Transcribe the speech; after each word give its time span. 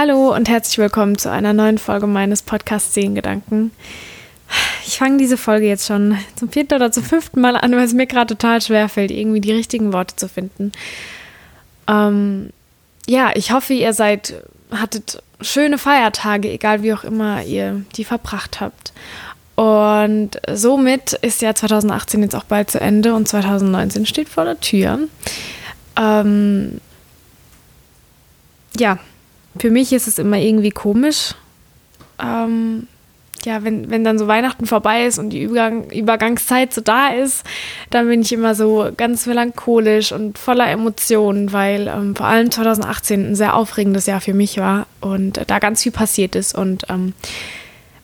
Hallo 0.00 0.32
und 0.32 0.48
herzlich 0.48 0.78
willkommen 0.78 1.18
zu 1.18 1.28
einer 1.28 1.52
neuen 1.52 1.76
Folge 1.76 2.06
meines 2.06 2.42
Podcasts 2.42 2.94
Sehengedanken. 2.94 3.72
Ich 4.86 4.96
fange 4.96 5.16
diese 5.16 5.36
Folge 5.36 5.66
jetzt 5.66 5.88
schon 5.88 6.16
zum 6.36 6.50
vierten 6.50 6.74
oder 6.74 6.92
zum 6.92 7.02
fünften 7.02 7.40
Mal 7.40 7.56
an, 7.56 7.72
weil 7.72 7.82
es 7.82 7.94
mir 7.94 8.06
gerade 8.06 8.36
total 8.36 8.62
schwer 8.62 8.88
fällt, 8.88 9.10
irgendwie 9.10 9.40
die 9.40 9.50
richtigen 9.50 9.92
Worte 9.92 10.14
zu 10.14 10.28
finden. 10.28 10.70
Ähm, 11.88 12.50
ja, 13.08 13.32
ich 13.34 13.50
hoffe, 13.50 13.74
ihr 13.74 13.92
seid, 13.92 14.34
hattet 14.70 15.20
schöne 15.40 15.78
Feiertage, 15.78 16.48
egal 16.48 16.84
wie 16.84 16.94
auch 16.94 17.02
immer 17.02 17.42
ihr 17.42 17.82
die 17.96 18.04
verbracht 18.04 18.60
habt. 18.60 18.92
Und 19.56 20.40
somit 20.48 21.14
ist 21.14 21.42
ja 21.42 21.56
2018 21.56 22.22
jetzt 22.22 22.36
auch 22.36 22.44
bald 22.44 22.70
zu 22.70 22.80
Ende 22.80 23.14
und 23.14 23.26
2019 23.26 24.06
steht 24.06 24.28
vor 24.28 24.44
der 24.44 24.60
Tür. 24.60 25.00
Ähm, 25.96 26.80
ja, 28.78 29.00
für 29.58 29.70
mich 29.70 29.92
ist 29.92 30.08
es 30.08 30.18
immer 30.18 30.38
irgendwie 30.38 30.70
komisch. 30.70 31.34
Ähm, 32.20 32.86
ja, 33.44 33.62
wenn, 33.62 33.90
wenn 33.90 34.04
dann 34.04 34.18
so 34.18 34.26
Weihnachten 34.26 34.66
vorbei 34.66 35.06
ist 35.06 35.18
und 35.18 35.30
die 35.30 35.42
Übergang, 35.42 35.90
Übergangszeit 35.90 36.74
so 36.74 36.80
da 36.80 37.08
ist, 37.08 37.44
dann 37.90 38.08
bin 38.08 38.22
ich 38.22 38.32
immer 38.32 38.54
so 38.54 38.90
ganz 38.96 39.26
melancholisch 39.26 40.12
und 40.12 40.38
voller 40.38 40.68
Emotionen, 40.68 41.52
weil 41.52 41.88
ähm, 41.88 42.16
vor 42.16 42.26
allem 42.26 42.50
2018 42.50 43.30
ein 43.30 43.34
sehr 43.36 43.54
aufregendes 43.54 44.06
Jahr 44.06 44.20
für 44.20 44.34
mich 44.34 44.58
war 44.58 44.86
und 45.00 45.40
da 45.46 45.58
ganz 45.60 45.82
viel 45.82 45.92
passiert 45.92 46.34
ist. 46.34 46.54
Und 46.56 46.86
ähm, 46.88 47.14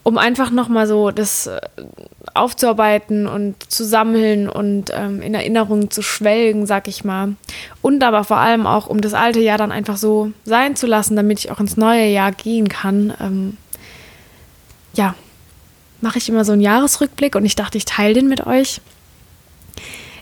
um 0.03 0.19
einfach 0.19 0.51
nochmal 0.51 0.87
so 0.87 1.11
das 1.11 1.47
äh, 1.49 1.61
aufzuarbeiten 2.35 3.29
und 3.29 3.55
zu 3.71 3.85
sammeln 3.85 4.49
und 4.49 4.91
ähm, 4.93 5.23
in 5.23 5.35
Erinnerungen 5.35 5.91
zu 5.91 6.03
schwelgen, 6.03 6.67
sag 6.67 6.89
ich 6.89 7.05
mal. 7.05 7.37
Und 7.81 8.03
aber 8.03 8.25
vor 8.25 8.39
allem 8.39 8.67
auch, 8.67 8.89
um 8.89 9.01
das 9.01 9.15
alte 9.15 9.41
Jahr 9.41 9.57
dann 9.57 9.71
einfach 9.71 9.97
so 9.97 10.33
sein 10.45 10.75
zu 10.75 10.89
lassen, 10.89 11.15
damit 11.15 11.39
ich 11.39 11.53
auch 11.53 11.61
ins 11.61 11.77
neue 11.77 12.07
Jahr 12.07 12.33
gehen 12.33 12.69
kann. 12.69 13.15
Ähm, 13.21 13.57
ja, 14.95 15.15
mache 16.01 16.19
ich 16.19 16.29
immer 16.29 16.45
so 16.45 16.53
einen 16.53 16.61
Jahresrückblick 16.61 17.37
und 17.37 17.45
ich 17.45 17.55
dachte, 17.55 17.79
ich 17.79 17.85
teile 17.85 18.15
den 18.15 18.29
mit 18.29 18.47
euch. 18.47 18.81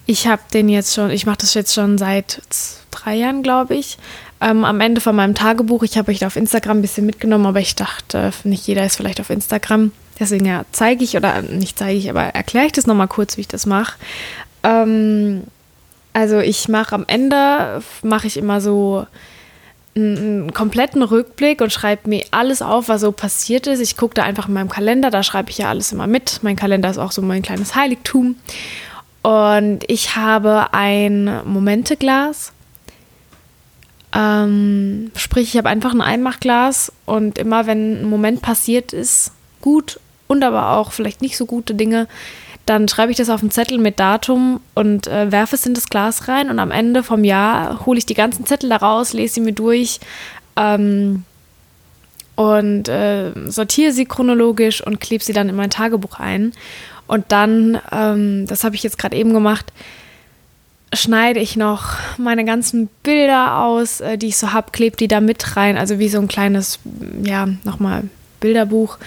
Ich 0.05 0.27
habe 0.27 0.43
den 0.53 0.69
jetzt 0.69 0.95
schon, 0.95 1.11
ich 1.11 1.25
mache 1.25 1.39
das 1.39 1.55
jetzt 1.55 1.73
schon 1.73 1.97
seit 1.97 2.43
drei 2.91 3.15
Jahren, 3.15 3.43
glaube 3.43 3.75
ich. 3.75 3.97
Ähm, 4.41 4.65
am 4.65 4.81
Ende 4.81 5.01
von 5.01 5.17
meinem 5.17 5.35
Tagebuch, 5.35 5.83
ich 5.83 5.97
habe 5.97 6.11
euch 6.11 6.19
da 6.19 6.27
auf 6.27 6.37
Instagram 6.37 6.79
ein 6.79 6.83
bisschen 6.83 7.07
mitgenommen, 7.07 7.47
aber 7.47 7.61
ich 7.61 7.75
dachte, 7.75 8.33
nicht 8.45 8.67
jeder 8.67 8.85
ist 8.85 8.97
vielleicht 8.97 9.21
auf 9.21 9.31
Instagram. 9.31 9.93
Deswegen 10.21 10.45
ja, 10.45 10.65
zeige 10.73 11.05
ich, 11.05 11.17
oder 11.17 11.43
nicht 11.43 11.79
zeige 11.79 11.99
ich, 11.99 12.11
aber 12.11 12.23
erkläre 12.23 12.67
ich 12.67 12.73
das 12.73 12.87
nochmal 12.87 13.09
kurz, 13.09 13.37
wie 13.37 13.43
ich 13.43 13.49
das 13.49 13.67
mache. 13.67 13.99
Ähm, 14.63 15.45
also 16.13 16.39
ich 16.39 16.69
mache 16.69 16.95
am 16.95 17.05
Ende, 17.07 17.83
mache 18.03 18.27
ich 18.27 18.37
immer 18.37 18.61
so 18.61 19.07
einen 19.95 20.55
kompletten 20.55 21.03
Rückblick 21.03 21.61
und 21.61 21.73
schreibe 21.73 22.09
mir 22.09 22.25
alles 22.31 22.63
auf, 22.63 22.89
was 22.89 23.03
so 23.03 23.13
passiert 23.13 23.67
ist. 23.67 23.81
Ich 23.81 23.97
gucke 23.97 24.15
da 24.15 24.23
einfach 24.23 24.49
in 24.49 24.55
meinem 24.55 24.71
Kalender, 24.71 25.11
da 25.11 25.23
schreibe 25.23 25.51
ich 25.51 25.59
ja 25.59 25.69
alles 25.69 25.93
immer 25.93 26.07
mit. 26.07 26.41
Mein 26.43 26.57
Kalender 26.57 26.91
ist 26.91 26.99
auch 26.99 27.13
so 27.13 27.21
mein 27.21 27.43
kleines 27.43 27.75
Heiligtum. 27.75 28.37
Und 29.23 29.81
ich 29.89 30.17
habe 30.17 30.73
ein 30.73 31.47
Momenteglas. 31.47 32.53
Ähm, 34.15 35.11
sprich, 35.17 35.49
ich 35.49 35.57
habe 35.57 35.69
einfach 35.69 35.93
ein 35.93 36.01
Einmachglas 36.03 36.93
und 37.07 37.39
immer 37.39 37.67
wenn 37.67 38.03
ein 38.03 38.05
Moment 38.05 38.43
passiert 38.43 38.93
ist, 38.93 39.33
gut 39.63 39.99
und 40.27 40.45
aber 40.45 40.73
auch 40.73 40.93
vielleicht 40.93 41.23
nicht 41.23 41.37
so 41.37 41.47
gute 41.47 41.75
Dinge, 41.75 42.09
dann 42.67 42.89
schreibe 42.89 43.11
ich 43.11 43.19
das 43.19 43.29
auf 43.29 43.41
einen 43.41 43.51
Zettel 43.51 43.79
mit 43.79 43.99
Datum 43.99 44.61
und 44.75 45.07
äh, 45.09 45.33
werfe 45.33 45.57
es 45.57 45.67
in 45.67 45.75
das 45.75 45.89
Glas 45.89 46.29
rein 46.29 46.51
und 46.51 46.59
am 46.59 46.71
Ende 46.71 47.03
vom 47.03 47.25
Jahr 47.25 47.85
hole 47.87 47.99
ich 47.99 48.07
die 48.07 48.15
ganzen 48.15 48.47
Zettel 48.47 48.71
da 48.71 48.77
raus, 48.77 49.13
lese 49.13 49.35
sie 49.35 49.41
mir 49.41 49.53
durch 49.53 49.99
ähm, 50.57 51.25
und 52.37 52.89
äh, 52.89 53.33
sortiere 53.47 53.93
sie 53.93 54.05
chronologisch 54.05 54.85
und 54.85 55.01
klebe 55.01 55.25
sie 55.25 55.33
dann 55.33 55.49
in 55.49 55.57
mein 55.57 55.71
Tagebuch 55.71 56.19
ein. 56.19 56.53
Und 57.07 57.27
dann, 57.29 57.81
ähm, 57.91 58.47
das 58.47 58.65
habe 58.65 58.75
ich 58.75 58.83
jetzt 58.83 58.99
gerade 58.99 59.17
eben 59.17 59.35
gemacht, 59.35 59.73
schneide 60.95 61.41
ich 61.41 61.57
noch 61.57 61.97
meine 62.17 62.45
ganzen 62.45 62.89
Bilder 63.03 63.59
aus, 63.59 64.01
äh, 64.01 64.17
die 64.17 64.29
ich 64.29 64.37
so 64.37 64.53
habe, 64.53 64.71
klebe 64.71 64.97
die 64.97 65.09
da 65.09 65.21
mit 65.21 65.57
rein, 65.57 65.77
also 65.77 65.99
wie 65.99 66.09
so 66.09 66.19
ein 66.19 66.29
kleines, 66.29 66.79
ja, 67.23 67.49
nochmal 67.65 68.05
Bilderbuch 68.41 68.99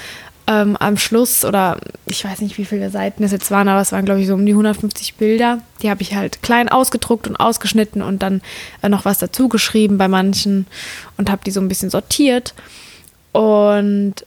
ähm, 0.48 0.78
am 0.78 0.98
Schluss 0.98 1.44
oder 1.44 1.78
ich 2.06 2.24
weiß 2.24 2.42
nicht, 2.42 2.58
wie 2.58 2.66
viele 2.66 2.90
Seiten 2.90 3.24
es 3.24 3.32
jetzt 3.32 3.50
waren, 3.52 3.68
aber 3.68 3.82
es 3.82 3.92
waren, 3.92 4.06
glaube 4.06 4.22
ich, 4.22 4.28
so 4.28 4.36
um 4.36 4.46
die 4.46 4.52
150 4.52 5.16
Bilder. 5.16 5.60
Die 5.82 5.90
habe 5.90 6.02
ich 6.02 6.16
halt 6.16 6.42
klein 6.44 6.70
ausgedruckt 6.70 7.28
und 7.28 7.36
ausgeschnitten 7.36 8.02
und 8.02 8.22
dann 8.22 8.42
äh, 8.82 8.90
noch 8.90 9.06
was 9.06 9.18
dazu 9.18 9.50
geschrieben 9.50 9.98
bei 9.98 10.08
manchen 10.08 10.68
und 11.18 11.30
habe 11.32 11.42
die 11.46 11.52
so 11.52 11.62
ein 11.62 11.68
bisschen 11.68 11.90
sortiert 11.90 12.54
und 13.32 14.26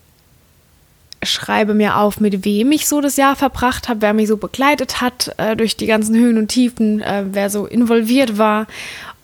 schreibe 1.22 1.74
mir 1.74 1.96
auf, 1.96 2.20
mit 2.20 2.44
wem 2.44 2.72
ich 2.72 2.86
so 2.86 3.00
das 3.00 3.16
Jahr 3.16 3.34
verbracht 3.36 3.88
habe, 3.88 4.02
wer 4.02 4.12
mich 4.12 4.28
so 4.28 4.36
begleitet 4.36 5.00
hat 5.00 5.34
äh, 5.38 5.56
durch 5.56 5.76
die 5.76 5.86
ganzen 5.86 6.14
Höhen 6.16 6.38
und 6.38 6.48
Tiefen, 6.48 7.00
äh, 7.00 7.24
wer 7.30 7.50
so 7.50 7.66
involviert 7.66 8.38
war 8.38 8.66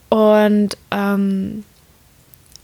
und 0.09 0.77
ähm, 0.91 1.65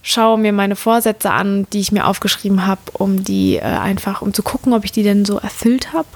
schaue 0.01 0.37
mir 0.37 0.53
meine 0.53 0.75
Vorsätze 0.75 1.31
an, 1.31 1.67
die 1.73 1.79
ich 1.79 1.91
mir 1.91 2.07
aufgeschrieben 2.07 2.65
habe, 2.65 2.81
um 2.93 3.23
die 3.23 3.57
äh, 3.57 3.61
einfach, 3.61 4.21
um 4.21 4.33
zu 4.33 4.43
gucken, 4.43 4.73
ob 4.73 4.83
ich 4.83 4.91
die 4.91 5.03
denn 5.03 5.25
so 5.25 5.37
erfüllt 5.37 5.93
habe 5.93 6.07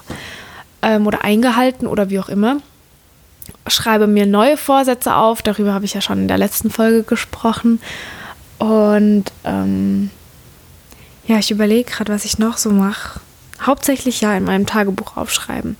ähm, 0.81 1.07
oder 1.07 1.23
eingehalten 1.23 1.87
oder 1.87 2.09
wie 2.09 2.19
auch 2.19 2.29
immer. 2.29 2.57
Schreibe 3.67 4.07
mir 4.07 4.25
neue 4.25 4.57
Vorsätze 4.57 5.15
auf, 5.15 5.41
darüber 5.41 5.73
habe 5.73 5.85
ich 5.85 5.93
ja 5.93 6.01
schon 6.01 6.19
in 6.19 6.27
der 6.27 6.37
letzten 6.37 6.71
Folge 6.71 7.03
gesprochen. 7.03 7.79
Und 8.57 9.25
ähm, 9.43 10.09
ja, 11.27 11.37
ich 11.37 11.51
überlege 11.51 11.91
gerade, 11.91 12.13
was 12.13 12.25
ich 12.25 12.39
noch 12.39 12.57
so 12.57 12.71
mache. 12.71 13.19
Hauptsächlich 13.61 14.21
ja 14.21 14.35
in 14.35 14.43
meinem 14.43 14.65
Tagebuch 14.65 15.17
aufschreiben. 15.17 15.77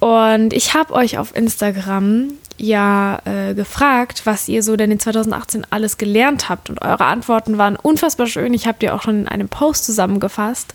Und 0.00 0.52
ich 0.52 0.74
habe 0.74 0.92
euch 0.94 1.18
auf 1.18 1.34
Instagram 1.34 2.32
ja 2.56 3.20
äh, 3.24 3.54
gefragt, 3.54 4.22
was 4.24 4.48
ihr 4.48 4.62
so 4.62 4.76
denn 4.76 4.90
in 4.90 5.00
2018 5.00 5.66
alles 5.70 5.98
gelernt 5.98 6.48
habt. 6.48 6.70
Und 6.70 6.80
eure 6.82 7.04
Antworten 7.04 7.58
waren 7.58 7.76
unfassbar 7.76 8.26
schön. 8.26 8.54
Ich 8.54 8.66
habe 8.66 8.78
die 8.80 8.90
auch 8.90 9.02
schon 9.02 9.20
in 9.22 9.28
einem 9.28 9.48
Post 9.48 9.84
zusammengefasst. 9.84 10.74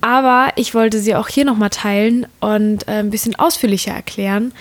Aber 0.00 0.52
ich 0.56 0.74
wollte 0.74 0.98
sie 0.98 1.14
auch 1.14 1.28
hier 1.28 1.44
nochmal 1.44 1.70
teilen 1.70 2.26
und 2.40 2.86
äh, 2.86 2.98
ein 2.98 3.10
bisschen 3.10 3.34
ausführlicher 3.36 3.92
erklären, 3.92 4.52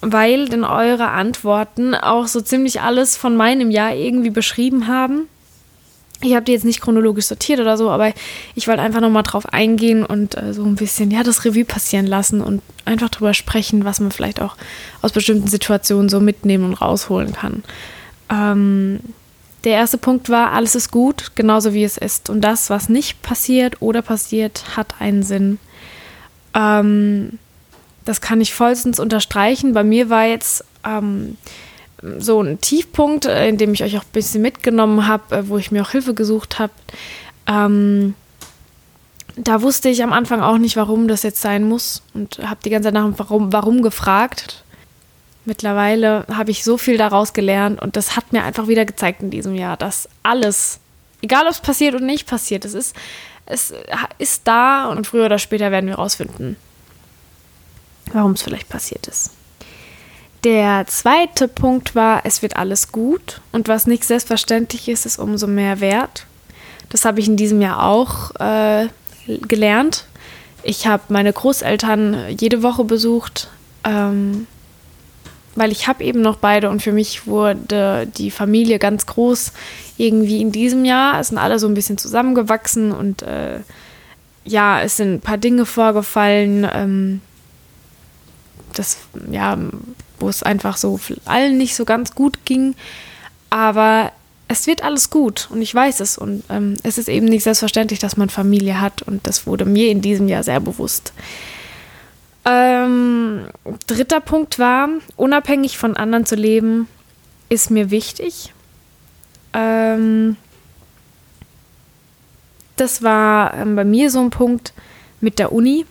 weil 0.00 0.48
denn 0.48 0.64
eure 0.64 1.08
Antworten 1.08 1.94
auch 1.94 2.26
so 2.26 2.40
ziemlich 2.40 2.80
alles 2.80 3.16
von 3.16 3.36
meinem 3.36 3.70
Jahr 3.70 3.94
irgendwie 3.94 4.30
beschrieben 4.30 4.86
haben. 4.86 5.28
Ich 6.22 6.34
habe 6.34 6.44
die 6.44 6.52
jetzt 6.52 6.64
nicht 6.64 6.80
chronologisch 6.80 7.26
sortiert 7.26 7.60
oder 7.60 7.76
so, 7.76 7.90
aber 7.90 8.12
ich 8.54 8.68
wollte 8.68 8.80
einfach 8.80 9.00
nochmal 9.00 9.22
drauf 9.22 9.52
eingehen 9.52 10.04
und 10.04 10.36
äh, 10.36 10.54
so 10.54 10.64
ein 10.64 10.76
bisschen, 10.76 11.10
ja, 11.10 11.22
das 11.22 11.44
Revue 11.44 11.64
passieren 11.64 12.06
lassen 12.06 12.40
und 12.40 12.62
einfach 12.86 13.10
drüber 13.10 13.34
sprechen, 13.34 13.84
was 13.84 14.00
man 14.00 14.10
vielleicht 14.10 14.40
auch 14.40 14.56
aus 15.02 15.12
bestimmten 15.12 15.48
Situationen 15.48 16.08
so 16.08 16.20
mitnehmen 16.20 16.64
und 16.64 16.74
rausholen 16.74 17.34
kann. 17.34 17.62
Ähm, 18.30 19.00
der 19.64 19.74
erste 19.74 19.98
Punkt 19.98 20.30
war, 20.30 20.52
alles 20.52 20.74
ist 20.74 20.90
gut, 20.90 21.32
genauso 21.34 21.74
wie 21.74 21.84
es 21.84 21.98
ist. 21.98 22.30
Und 22.30 22.40
das, 22.40 22.70
was 22.70 22.88
nicht 22.88 23.20
passiert 23.22 23.82
oder 23.82 24.00
passiert, 24.00 24.76
hat 24.76 24.94
einen 25.00 25.22
Sinn. 25.22 25.58
Ähm, 26.54 27.38
das 28.04 28.20
kann 28.20 28.40
ich 28.40 28.54
vollstens 28.54 29.00
unterstreichen. 29.00 29.74
Bei 29.74 29.82
mir 29.82 30.08
war 30.08 30.24
jetzt 30.24 30.64
ähm, 30.86 31.36
so 32.18 32.42
ein 32.42 32.60
Tiefpunkt, 32.60 33.26
äh, 33.26 33.48
in 33.48 33.58
dem 33.58 33.72
ich 33.72 33.82
euch 33.82 33.96
auch 33.96 34.04
ein 34.04 34.12
bisschen 34.12 34.42
mitgenommen 34.42 35.06
habe, 35.06 35.36
äh, 35.36 35.48
wo 35.48 35.58
ich 35.58 35.70
mir 35.70 35.82
auch 35.82 35.90
Hilfe 35.90 36.14
gesucht 36.14 36.58
habe. 36.58 36.72
Ähm, 37.46 38.14
da 39.36 39.62
wusste 39.62 39.88
ich 39.88 40.02
am 40.02 40.12
Anfang 40.12 40.40
auch 40.40 40.58
nicht, 40.58 40.76
warum 40.76 41.08
das 41.08 41.22
jetzt 41.22 41.40
sein 41.40 41.64
muss 41.64 42.02
und 42.14 42.38
habe 42.38 42.60
die 42.64 42.70
ganze 42.70 42.86
Zeit 42.86 42.94
nach 42.94 43.10
warum, 43.16 43.52
warum 43.52 43.82
gefragt. 43.82 44.64
Mittlerweile 45.44 46.26
habe 46.32 46.50
ich 46.50 46.64
so 46.64 46.76
viel 46.78 46.96
daraus 46.96 47.32
gelernt 47.32 47.80
und 47.80 47.96
das 47.96 48.16
hat 48.16 48.32
mir 48.32 48.42
einfach 48.42 48.66
wieder 48.66 48.84
gezeigt 48.84 49.22
in 49.22 49.30
diesem 49.30 49.54
Jahr, 49.54 49.76
dass 49.76 50.08
alles, 50.22 50.80
egal 51.22 51.44
ob 51.44 51.52
es 51.52 51.60
passiert 51.60 51.94
oder 51.94 52.04
nicht 52.04 52.26
passiert, 52.26 52.64
es 52.64 52.74
ist, 52.74 52.96
es 53.44 53.72
ist 54.18 54.42
da 54.44 54.88
und 54.88 55.06
früher 55.06 55.26
oder 55.26 55.38
später 55.38 55.70
werden 55.70 55.86
wir 55.86 55.96
rausfinden, 55.96 56.56
warum 58.12 58.32
es 58.32 58.42
vielleicht 58.42 58.68
passiert 58.68 59.06
ist. 59.06 59.30
Der 60.46 60.86
zweite 60.86 61.48
Punkt 61.48 61.96
war, 61.96 62.20
es 62.22 62.40
wird 62.40 62.54
alles 62.54 62.92
gut 62.92 63.40
und 63.50 63.66
was 63.66 63.88
nicht 63.88 64.04
selbstverständlich 64.04 64.88
ist, 64.88 65.04
ist 65.04 65.18
umso 65.18 65.48
mehr 65.48 65.80
wert. 65.80 66.24
Das 66.88 67.04
habe 67.04 67.18
ich 67.18 67.26
in 67.26 67.36
diesem 67.36 67.60
Jahr 67.60 67.82
auch 67.82 68.32
äh, 68.36 68.86
gelernt. 69.26 70.04
Ich 70.62 70.86
habe 70.86 71.02
meine 71.08 71.32
Großeltern 71.32 72.26
jede 72.38 72.62
Woche 72.62 72.84
besucht, 72.84 73.48
ähm, 73.82 74.46
weil 75.56 75.72
ich 75.72 75.88
habe 75.88 76.04
eben 76.04 76.20
noch 76.20 76.36
beide 76.36 76.70
und 76.70 76.80
für 76.80 76.92
mich 76.92 77.26
wurde 77.26 78.06
die 78.16 78.30
Familie 78.30 78.78
ganz 78.78 79.04
groß 79.04 79.52
irgendwie 79.96 80.40
in 80.40 80.52
diesem 80.52 80.84
Jahr. 80.84 81.18
Es 81.18 81.30
sind 81.30 81.38
alle 81.38 81.58
so 81.58 81.66
ein 81.66 81.74
bisschen 81.74 81.98
zusammengewachsen 81.98 82.92
und 82.92 83.22
äh, 83.22 83.58
ja, 84.44 84.80
es 84.80 84.96
sind 84.96 85.14
ein 85.14 85.20
paar 85.20 85.38
Dinge 85.38 85.66
vorgefallen. 85.66 86.68
Ähm, 86.72 87.20
das, 88.78 88.98
ja, 89.30 89.58
wo 90.18 90.28
es 90.28 90.42
einfach 90.42 90.76
so 90.76 90.98
allen 91.24 91.58
nicht 91.58 91.74
so 91.74 91.84
ganz 91.84 92.14
gut 92.14 92.44
ging. 92.44 92.74
Aber 93.50 94.12
es 94.48 94.66
wird 94.66 94.82
alles 94.82 95.10
gut 95.10 95.48
und 95.50 95.62
ich 95.62 95.74
weiß 95.74 96.00
es. 96.00 96.18
Und 96.18 96.44
ähm, 96.48 96.74
es 96.82 96.98
ist 96.98 97.08
eben 97.08 97.26
nicht 97.26 97.44
selbstverständlich, 97.44 97.98
dass 97.98 98.16
man 98.16 98.28
Familie 98.28 98.80
hat 98.80 99.02
und 99.02 99.26
das 99.26 99.46
wurde 99.46 99.64
mir 99.64 99.90
in 99.90 100.00
diesem 100.00 100.28
Jahr 100.28 100.42
sehr 100.42 100.60
bewusst. 100.60 101.12
Ähm, 102.44 103.48
dritter 103.88 104.20
Punkt 104.20 104.58
war, 104.58 104.88
unabhängig 105.16 105.78
von 105.78 105.96
anderen 105.96 106.26
zu 106.26 106.36
leben, 106.36 106.88
ist 107.48 107.70
mir 107.70 107.90
wichtig. 107.90 108.52
Ähm, 109.52 110.36
das 112.76 113.02
war 113.02 113.54
ähm, 113.54 113.74
bei 113.74 113.84
mir 113.84 114.10
so 114.10 114.20
ein 114.20 114.30
Punkt 114.30 114.74
mit 115.20 115.40
der 115.40 115.52
Uni, 115.52 115.86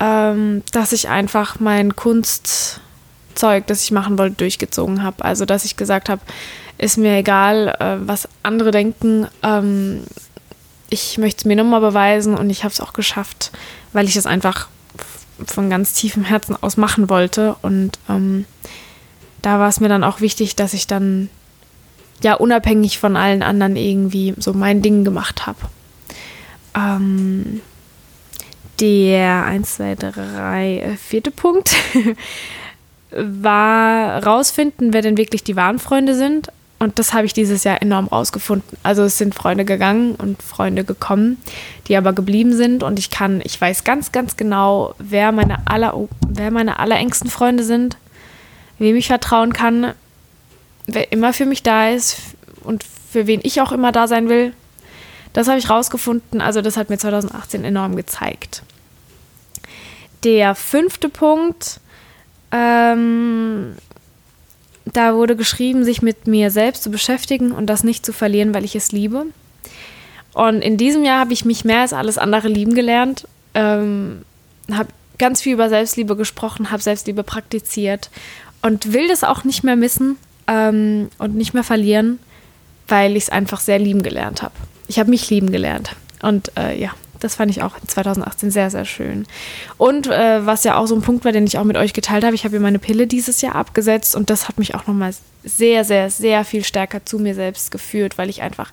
ähm, 0.00 0.62
dass 0.72 0.92
ich 0.92 1.08
einfach 1.08 1.60
mein 1.60 1.94
Kunstzeug, 1.94 3.66
das 3.66 3.82
ich 3.82 3.92
machen 3.92 4.18
wollte, 4.18 4.36
durchgezogen 4.36 5.02
habe. 5.02 5.24
Also, 5.24 5.44
dass 5.44 5.64
ich 5.64 5.76
gesagt 5.76 6.08
habe, 6.08 6.22
ist 6.78 6.96
mir 6.96 7.18
egal, 7.18 7.76
äh, 7.78 7.96
was 8.08 8.28
andere 8.42 8.70
denken. 8.70 9.28
Ähm, 9.42 10.04
ich 10.88 11.18
möchte 11.18 11.40
es 11.40 11.44
mir 11.44 11.56
nochmal 11.56 11.80
beweisen 11.80 12.36
und 12.36 12.50
ich 12.50 12.64
habe 12.64 12.72
es 12.72 12.80
auch 12.80 12.94
geschafft, 12.94 13.52
weil 13.92 14.06
ich 14.06 14.14
das 14.14 14.26
einfach 14.26 14.68
von 15.46 15.70
ganz 15.70 15.92
tiefem 15.92 16.24
Herzen 16.24 16.56
aus 16.60 16.76
machen 16.76 17.08
wollte. 17.10 17.56
Und 17.62 17.98
ähm, 18.08 18.46
da 19.42 19.58
war 19.58 19.68
es 19.68 19.80
mir 19.80 19.88
dann 19.88 20.04
auch 20.04 20.20
wichtig, 20.20 20.56
dass 20.56 20.72
ich 20.74 20.86
dann 20.86 21.28
ja 22.22 22.34
unabhängig 22.34 22.98
von 22.98 23.16
allen 23.16 23.42
anderen 23.42 23.76
irgendwie 23.76 24.34
so 24.38 24.52
mein 24.52 24.82
Ding 24.82 25.04
gemacht 25.04 25.46
habe. 25.46 25.58
Ähm, 26.74 27.60
der 28.80 29.44
1, 29.44 29.76
2, 29.76 29.94
3, 29.96 30.98
vierte 31.02 31.30
Punkt 31.30 31.74
war 33.10 34.24
rausfinden, 34.24 34.92
wer 34.92 35.02
denn 35.02 35.16
wirklich 35.16 35.44
die 35.44 35.56
wahren 35.56 35.78
Freunde 35.78 36.14
sind. 36.14 36.48
Und 36.78 36.98
das 36.98 37.12
habe 37.12 37.26
ich 37.26 37.34
dieses 37.34 37.62
Jahr 37.64 37.82
enorm 37.82 38.06
rausgefunden. 38.06 38.78
Also 38.82 39.02
es 39.02 39.18
sind 39.18 39.34
Freunde 39.34 39.66
gegangen 39.66 40.14
und 40.14 40.42
Freunde 40.42 40.82
gekommen, 40.82 41.36
die 41.88 41.96
aber 41.96 42.14
geblieben 42.14 42.56
sind. 42.56 42.82
Und 42.82 42.98
ich 42.98 43.10
kann, 43.10 43.42
ich 43.44 43.60
weiß 43.60 43.84
ganz, 43.84 44.12
ganz 44.12 44.38
genau, 44.38 44.94
wer 44.98 45.30
meine 45.30 45.66
aller, 45.66 46.08
wer 46.26 46.50
meine 46.50 46.78
allerengsten 46.78 47.28
Freunde 47.28 47.64
sind, 47.64 47.98
wem 48.78 48.96
ich 48.96 49.08
vertrauen 49.08 49.52
kann, 49.52 49.92
wer 50.86 51.12
immer 51.12 51.34
für 51.34 51.44
mich 51.44 51.62
da 51.62 51.90
ist 51.90 52.16
und 52.64 52.82
für 52.82 53.26
wen 53.26 53.40
ich 53.42 53.60
auch 53.60 53.72
immer 53.72 53.92
da 53.92 54.08
sein 54.08 54.30
will. 54.30 54.54
Das 55.32 55.48
habe 55.48 55.58
ich 55.58 55.70
rausgefunden. 55.70 56.40
Also 56.40 56.60
das 56.60 56.76
hat 56.76 56.90
mir 56.90 56.98
2018 56.98 57.64
enorm 57.64 57.96
gezeigt. 57.96 58.62
Der 60.24 60.54
fünfte 60.54 61.08
Punkt, 61.08 61.80
ähm, 62.52 63.74
da 64.84 65.14
wurde 65.14 65.36
geschrieben, 65.36 65.84
sich 65.84 66.02
mit 66.02 66.26
mir 66.26 66.50
selbst 66.50 66.82
zu 66.82 66.90
beschäftigen 66.90 67.52
und 67.52 67.66
das 67.66 67.84
nicht 67.84 68.04
zu 68.04 68.12
verlieren, 68.12 68.52
weil 68.52 68.64
ich 68.64 68.74
es 68.74 68.92
liebe. 68.92 69.26
Und 70.32 70.62
in 70.62 70.76
diesem 70.76 71.04
Jahr 71.04 71.20
habe 71.20 71.32
ich 71.32 71.44
mich 71.44 71.64
mehr 71.64 71.80
als 71.80 71.92
alles 71.92 72.18
andere 72.18 72.48
lieben 72.48 72.74
gelernt, 72.74 73.26
ähm, 73.54 74.22
habe 74.72 74.90
ganz 75.18 75.42
viel 75.42 75.54
über 75.54 75.68
Selbstliebe 75.68 76.16
gesprochen, 76.16 76.70
habe 76.70 76.82
Selbstliebe 76.82 77.22
praktiziert 77.22 78.10
und 78.62 78.92
will 78.92 79.08
das 79.08 79.24
auch 79.24 79.44
nicht 79.44 79.64
mehr 79.64 79.76
missen 79.76 80.16
ähm, 80.46 81.10
und 81.18 81.34
nicht 81.34 81.54
mehr 81.54 81.64
verlieren, 81.64 82.18
weil 82.88 83.16
ich 83.16 83.24
es 83.24 83.30
einfach 83.30 83.60
sehr 83.60 83.78
lieben 83.78 84.02
gelernt 84.02 84.42
habe. 84.42 84.54
Ich 84.90 84.98
habe 84.98 85.08
mich 85.08 85.30
lieben 85.30 85.52
gelernt. 85.52 85.94
Und 86.20 86.50
äh, 86.58 86.76
ja, 86.76 86.90
das 87.20 87.36
fand 87.36 87.48
ich 87.48 87.62
auch 87.62 87.78
2018 87.86 88.50
sehr, 88.50 88.70
sehr 88.70 88.84
schön. 88.84 89.24
Und 89.78 90.08
äh, 90.08 90.44
was 90.44 90.64
ja 90.64 90.76
auch 90.76 90.88
so 90.88 90.96
ein 90.96 91.00
Punkt 91.00 91.24
war, 91.24 91.30
den 91.30 91.46
ich 91.46 91.58
auch 91.58 91.64
mit 91.64 91.76
euch 91.76 91.92
geteilt 91.92 92.24
habe, 92.24 92.34
ich 92.34 92.42
habe 92.44 92.56
mir 92.56 92.60
meine 92.60 92.80
Pille 92.80 93.06
dieses 93.06 93.40
Jahr 93.40 93.54
abgesetzt 93.54 94.16
und 94.16 94.30
das 94.30 94.48
hat 94.48 94.58
mich 94.58 94.74
auch 94.74 94.88
nochmal 94.88 95.14
sehr, 95.44 95.84
sehr, 95.84 96.10
sehr 96.10 96.44
viel 96.44 96.64
stärker 96.64 97.06
zu 97.06 97.20
mir 97.20 97.36
selbst 97.36 97.70
geführt, 97.70 98.18
weil 98.18 98.28
ich 98.28 98.42
einfach 98.42 98.72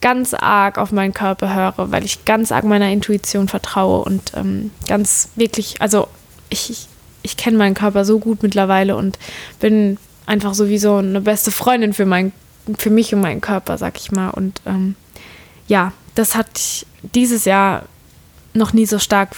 ganz 0.00 0.32
arg 0.32 0.78
auf 0.78 0.92
meinen 0.92 1.12
Körper 1.12 1.52
höre, 1.52 1.90
weil 1.90 2.04
ich 2.04 2.24
ganz 2.24 2.52
arg 2.52 2.64
meiner 2.64 2.92
Intuition 2.92 3.48
vertraue 3.48 4.04
und 4.04 4.30
ähm, 4.36 4.70
ganz 4.86 5.30
wirklich, 5.34 5.82
also 5.82 6.06
ich, 6.50 6.70
ich, 6.70 6.86
ich 7.22 7.36
kenne 7.36 7.58
meinen 7.58 7.74
Körper 7.74 8.04
so 8.04 8.20
gut 8.20 8.44
mittlerweile 8.44 8.94
und 8.94 9.18
bin 9.58 9.98
einfach 10.24 10.54
sowieso 10.54 10.98
eine 10.98 11.20
beste 11.20 11.50
Freundin 11.50 11.94
für, 11.94 12.06
mein, 12.06 12.30
für 12.78 12.90
mich 12.90 13.12
und 13.12 13.22
meinen 13.22 13.40
Körper, 13.40 13.76
sag 13.76 13.98
ich 13.98 14.12
mal. 14.12 14.30
Und 14.30 14.60
ähm, 14.64 14.94
ja, 15.68 15.92
das 16.14 16.34
ich 16.34 16.86
dieses 17.14 17.44
Jahr 17.44 17.84
noch 18.54 18.72
nie 18.72 18.86
so 18.86 18.98
stark 18.98 19.36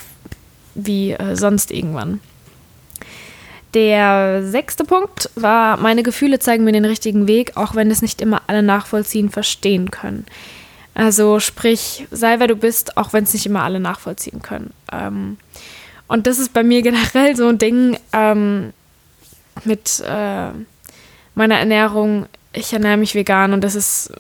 wie 0.75 1.13
äh, 1.13 1.37
sonst 1.37 1.71
irgendwann. 1.71 2.21
Der 3.75 4.43
sechste 4.45 4.85
Punkt 4.85 5.31
war, 5.37 5.77
meine 5.77 6.03
Gefühle 6.03 6.39
zeigen 6.39 6.65
mir 6.65 6.73
den 6.73 6.85
richtigen 6.85 7.29
Weg, 7.29 7.57
auch 7.57 7.75
wenn 7.75 7.91
es 7.91 8.03
nicht 8.03 8.21
immer 8.21 8.43
alle 8.49 8.63
nachvollziehen, 8.63 9.31
verstehen 9.31 9.91
können. 9.91 10.27
Also 10.95 11.39
sprich, 11.39 12.07
sei 12.11 12.41
wer 12.41 12.49
du 12.49 12.57
bist, 12.57 12.97
auch 12.97 13.13
wenn 13.13 13.25
es 13.25 13.33
nicht 13.33 13.47
immer 13.47 13.63
alle 13.63 13.79
nachvollziehen 13.79 14.43
können. 14.43 14.73
Ähm, 14.91 15.37
und 16.09 16.27
das 16.27 16.39
ist 16.39 16.53
bei 16.53 16.65
mir 16.65 16.83
generell 16.83 17.37
so 17.37 17.47
ein 17.49 17.59
Ding 17.59 17.99
ähm, 18.13 18.73
mit 19.65 20.03
äh, 20.05 20.49
meiner 21.35 21.59
Ernährung. 21.59 22.27
Ich 22.53 22.73
ernähre 22.73 22.97
mich 22.97 23.15
vegan 23.15 23.53
und 23.53 23.63
das 23.63 23.77
ist 23.77 24.13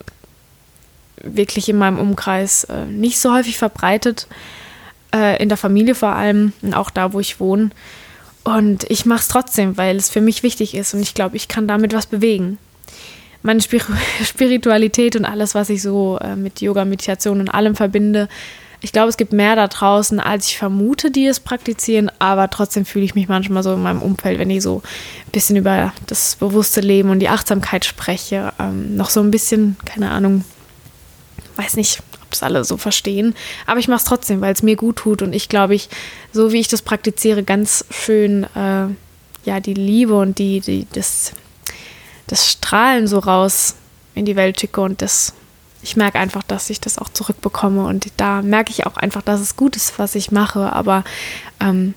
wirklich 1.22 1.68
in 1.68 1.76
meinem 1.76 1.98
Umkreis 1.98 2.64
äh, 2.64 2.86
nicht 2.86 3.18
so 3.18 3.32
häufig 3.32 3.58
verbreitet. 3.58 4.26
Äh, 5.12 5.42
in 5.42 5.48
der 5.48 5.58
Familie 5.58 5.96
vor 5.96 6.10
allem 6.10 6.52
und 6.62 6.74
auch 6.74 6.90
da, 6.90 7.12
wo 7.12 7.18
ich 7.18 7.40
wohne. 7.40 7.70
Und 8.44 8.84
ich 8.88 9.06
mache 9.06 9.20
es 9.20 9.28
trotzdem, 9.28 9.76
weil 9.76 9.96
es 9.96 10.08
für 10.08 10.20
mich 10.20 10.42
wichtig 10.42 10.74
ist 10.74 10.94
und 10.94 11.00
ich 11.00 11.14
glaube, 11.14 11.36
ich 11.36 11.48
kann 11.48 11.66
damit 11.66 11.92
was 11.92 12.06
bewegen. 12.06 12.58
Meine 13.42 13.60
Spir 13.60 13.80
Spiritualität 14.24 15.16
und 15.16 15.24
alles, 15.24 15.54
was 15.54 15.68
ich 15.68 15.82
so 15.82 16.18
äh, 16.18 16.36
mit 16.36 16.60
Yoga, 16.60 16.84
Meditation 16.84 17.40
und 17.40 17.48
allem 17.48 17.74
verbinde, 17.74 18.28
ich 18.82 18.92
glaube, 18.92 19.08
es 19.08 19.16
gibt 19.16 19.32
mehr 19.34 19.56
da 19.56 19.68
draußen, 19.68 20.20
als 20.20 20.46
ich 20.46 20.56
vermute, 20.56 21.10
die 21.10 21.26
es 21.26 21.38
praktizieren, 21.38 22.10
aber 22.18 22.48
trotzdem 22.48 22.86
fühle 22.86 23.04
ich 23.04 23.14
mich 23.14 23.28
manchmal 23.28 23.62
so 23.62 23.74
in 23.74 23.82
meinem 23.82 24.00
Umfeld, 24.00 24.38
wenn 24.38 24.48
ich 24.48 24.62
so 24.62 24.82
ein 25.26 25.32
bisschen 25.32 25.56
über 25.56 25.92
das 26.06 26.36
bewusste 26.36 26.80
Leben 26.80 27.10
und 27.10 27.18
die 27.18 27.28
Achtsamkeit 27.28 27.84
spreche, 27.84 28.52
ähm, 28.58 28.96
noch 28.96 29.10
so 29.10 29.20
ein 29.20 29.30
bisschen, 29.30 29.76
keine 29.84 30.10
Ahnung, 30.10 30.44
weiß 31.60 31.76
nicht, 31.76 32.02
ob 32.22 32.32
es 32.32 32.42
alle 32.42 32.64
so 32.64 32.76
verstehen, 32.76 33.34
aber 33.66 33.80
ich 33.80 33.88
mache 33.88 33.98
es 33.98 34.04
trotzdem, 34.04 34.40
weil 34.40 34.52
es 34.52 34.62
mir 34.62 34.76
gut 34.76 34.96
tut 34.96 35.22
und 35.22 35.34
ich 35.34 35.48
glaube 35.48 35.74
ich, 35.74 35.88
so 36.32 36.52
wie 36.52 36.60
ich 36.60 36.68
das 36.68 36.82
praktiziere, 36.82 37.42
ganz 37.42 37.84
schön 37.90 38.44
äh, 38.54 38.86
ja 39.44 39.60
die 39.60 39.74
Liebe 39.74 40.14
und 40.14 40.38
die, 40.38 40.60
die 40.60 40.86
das, 40.92 41.32
das 42.26 42.50
Strahlen 42.50 43.06
so 43.06 43.18
raus 43.18 43.74
in 44.14 44.24
die 44.24 44.36
Welt 44.36 44.60
schicke 44.60 44.80
und 44.80 45.02
das 45.02 45.34
ich 45.82 45.96
merke 45.96 46.18
einfach, 46.18 46.42
dass 46.42 46.68
ich 46.68 46.78
das 46.78 46.98
auch 46.98 47.08
zurückbekomme 47.08 47.86
und 47.86 48.06
da 48.18 48.42
merke 48.42 48.70
ich 48.70 48.86
auch 48.86 48.98
einfach, 48.98 49.22
dass 49.22 49.40
es 49.40 49.56
gut 49.56 49.76
ist, 49.76 49.98
was 49.98 50.14
ich 50.14 50.30
mache, 50.30 50.72
aber 50.72 51.04
ähm, 51.58 51.94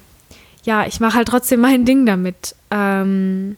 ja, 0.64 0.86
ich 0.86 1.02
mache 1.02 1.18
halt 1.18 1.28
trotzdem 1.28 1.60
mein 1.60 1.84
Ding 1.84 2.06
damit. 2.06 2.56
Ähm, 2.72 3.58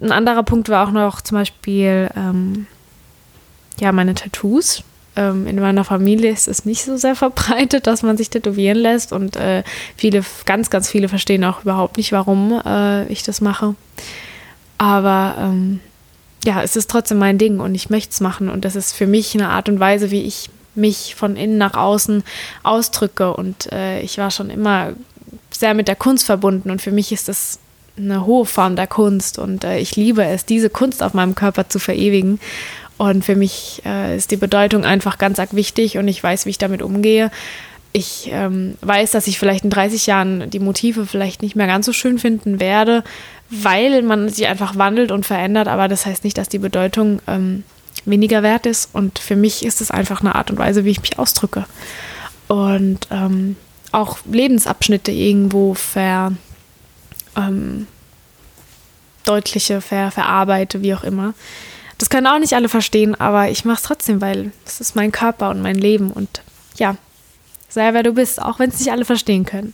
ein 0.00 0.12
anderer 0.12 0.44
Punkt 0.44 0.68
war 0.68 0.86
auch 0.86 0.92
noch 0.92 1.20
zum 1.20 1.38
Beispiel 1.38 2.10
ähm, 2.16 2.66
ja 3.80 3.90
meine 3.90 4.14
Tattoos 4.14 4.84
ähm, 5.16 5.46
in 5.46 5.56
meiner 5.60 5.84
Familie 5.84 6.30
ist 6.30 6.48
es 6.48 6.64
nicht 6.64 6.84
so 6.84 6.96
sehr 6.96 7.14
verbreitet, 7.16 7.86
dass 7.86 8.02
man 8.02 8.16
sich 8.16 8.30
tätowieren 8.30 8.78
lässt 8.78 9.12
und 9.12 9.36
äh, 9.36 9.62
viele, 9.96 10.22
ganz, 10.44 10.70
ganz 10.70 10.90
viele 10.90 11.08
verstehen 11.08 11.44
auch 11.44 11.62
überhaupt 11.62 11.96
nicht, 11.96 12.12
warum 12.12 12.60
äh, 12.64 13.06
ich 13.08 13.22
das 13.22 13.40
mache. 13.40 13.74
Aber 14.78 15.36
ähm, 15.38 15.80
ja, 16.44 16.62
es 16.62 16.76
ist 16.76 16.90
trotzdem 16.90 17.18
mein 17.18 17.38
Ding 17.38 17.60
und 17.60 17.74
ich 17.74 17.90
möchte 17.90 18.10
es 18.10 18.20
machen 18.20 18.50
und 18.50 18.64
das 18.64 18.76
ist 18.76 18.92
für 18.92 19.06
mich 19.06 19.34
eine 19.34 19.48
Art 19.48 19.68
und 19.68 19.80
Weise, 19.80 20.10
wie 20.10 20.22
ich 20.22 20.50
mich 20.74 21.14
von 21.14 21.36
innen 21.36 21.58
nach 21.58 21.74
außen 21.74 22.24
ausdrücke 22.62 23.34
und 23.34 23.72
äh, 23.72 24.00
ich 24.00 24.18
war 24.18 24.30
schon 24.30 24.50
immer 24.50 24.92
sehr 25.50 25.74
mit 25.74 25.88
der 25.88 25.96
Kunst 25.96 26.26
verbunden 26.26 26.70
und 26.70 26.82
für 26.82 26.90
mich 26.90 27.12
ist 27.12 27.28
das 27.28 27.60
eine 27.96 28.26
hohe 28.26 28.44
Form 28.44 28.74
der 28.74 28.88
Kunst 28.88 29.38
und 29.38 29.62
äh, 29.62 29.78
ich 29.78 29.94
liebe 29.94 30.24
es, 30.24 30.44
diese 30.44 30.68
Kunst 30.68 31.02
auf 31.02 31.14
meinem 31.14 31.36
Körper 31.36 31.68
zu 31.68 31.78
verewigen 31.78 32.40
und 32.96 33.24
für 33.24 33.36
mich 33.36 33.82
äh, 33.84 34.16
ist 34.16 34.30
die 34.30 34.36
Bedeutung 34.36 34.84
einfach 34.84 35.18
ganz 35.18 35.38
arg 35.38 35.54
wichtig 35.54 35.98
und 35.98 36.08
ich 36.08 36.22
weiß, 36.22 36.46
wie 36.46 36.50
ich 36.50 36.58
damit 36.58 36.82
umgehe. 36.82 37.30
Ich 37.92 38.28
ähm, 38.32 38.76
weiß, 38.80 39.12
dass 39.12 39.26
ich 39.26 39.38
vielleicht 39.38 39.64
in 39.64 39.70
30 39.70 40.06
Jahren 40.06 40.50
die 40.50 40.58
Motive 40.58 41.06
vielleicht 41.06 41.42
nicht 41.42 41.54
mehr 41.54 41.66
ganz 41.66 41.86
so 41.86 41.92
schön 41.92 42.18
finden 42.18 42.58
werde, 42.60 43.04
weil 43.50 44.02
man 44.02 44.28
sich 44.28 44.46
einfach 44.46 44.76
wandelt 44.76 45.12
und 45.12 45.26
verändert, 45.26 45.68
aber 45.68 45.88
das 45.88 46.06
heißt 46.06 46.24
nicht, 46.24 46.38
dass 46.38 46.48
die 46.48 46.58
Bedeutung 46.58 47.20
ähm, 47.26 47.62
weniger 48.04 48.42
wert 48.42 48.66
ist. 48.66 48.90
Und 48.92 49.18
für 49.18 49.36
mich 49.36 49.64
ist 49.64 49.80
es 49.80 49.90
einfach 49.90 50.20
eine 50.20 50.34
Art 50.34 50.50
und 50.50 50.58
Weise, 50.58 50.84
wie 50.84 50.90
ich 50.90 51.00
mich 51.00 51.18
ausdrücke. 51.18 51.66
Und 52.48 53.06
ähm, 53.10 53.56
auch 53.92 54.18
Lebensabschnitte 54.30 55.12
irgendwo 55.12 55.74
ver, 55.74 56.32
ähm, 57.36 57.86
deutliche, 59.24 59.80
ver, 59.80 60.10
verarbeite, 60.10 60.82
wie 60.82 60.94
auch 60.94 61.04
immer. 61.04 61.34
Das 62.04 62.10
können 62.10 62.26
auch 62.26 62.38
nicht 62.38 62.52
alle 62.52 62.68
verstehen, 62.68 63.18
aber 63.18 63.48
ich 63.48 63.64
mache 63.64 63.76
es 63.76 63.82
trotzdem, 63.82 64.20
weil 64.20 64.52
es 64.66 64.78
ist 64.78 64.94
mein 64.94 65.10
Körper 65.10 65.48
und 65.48 65.62
mein 65.62 65.76
Leben 65.76 66.10
und 66.12 66.42
ja, 66.76 66.98
sei 67.70 67.94
wer 67.94 68.02
du 68.02 68.12
bist, 68.12 68.42
auch 68.42 68.58
wenn 68.58 68.68
es 68.68 68.78
nicht 68.78 68.92
alle 68.92 69.06
verstehen 69.06 69.46
können. 69.46 69.72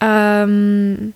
Ähm, 0.00 1.12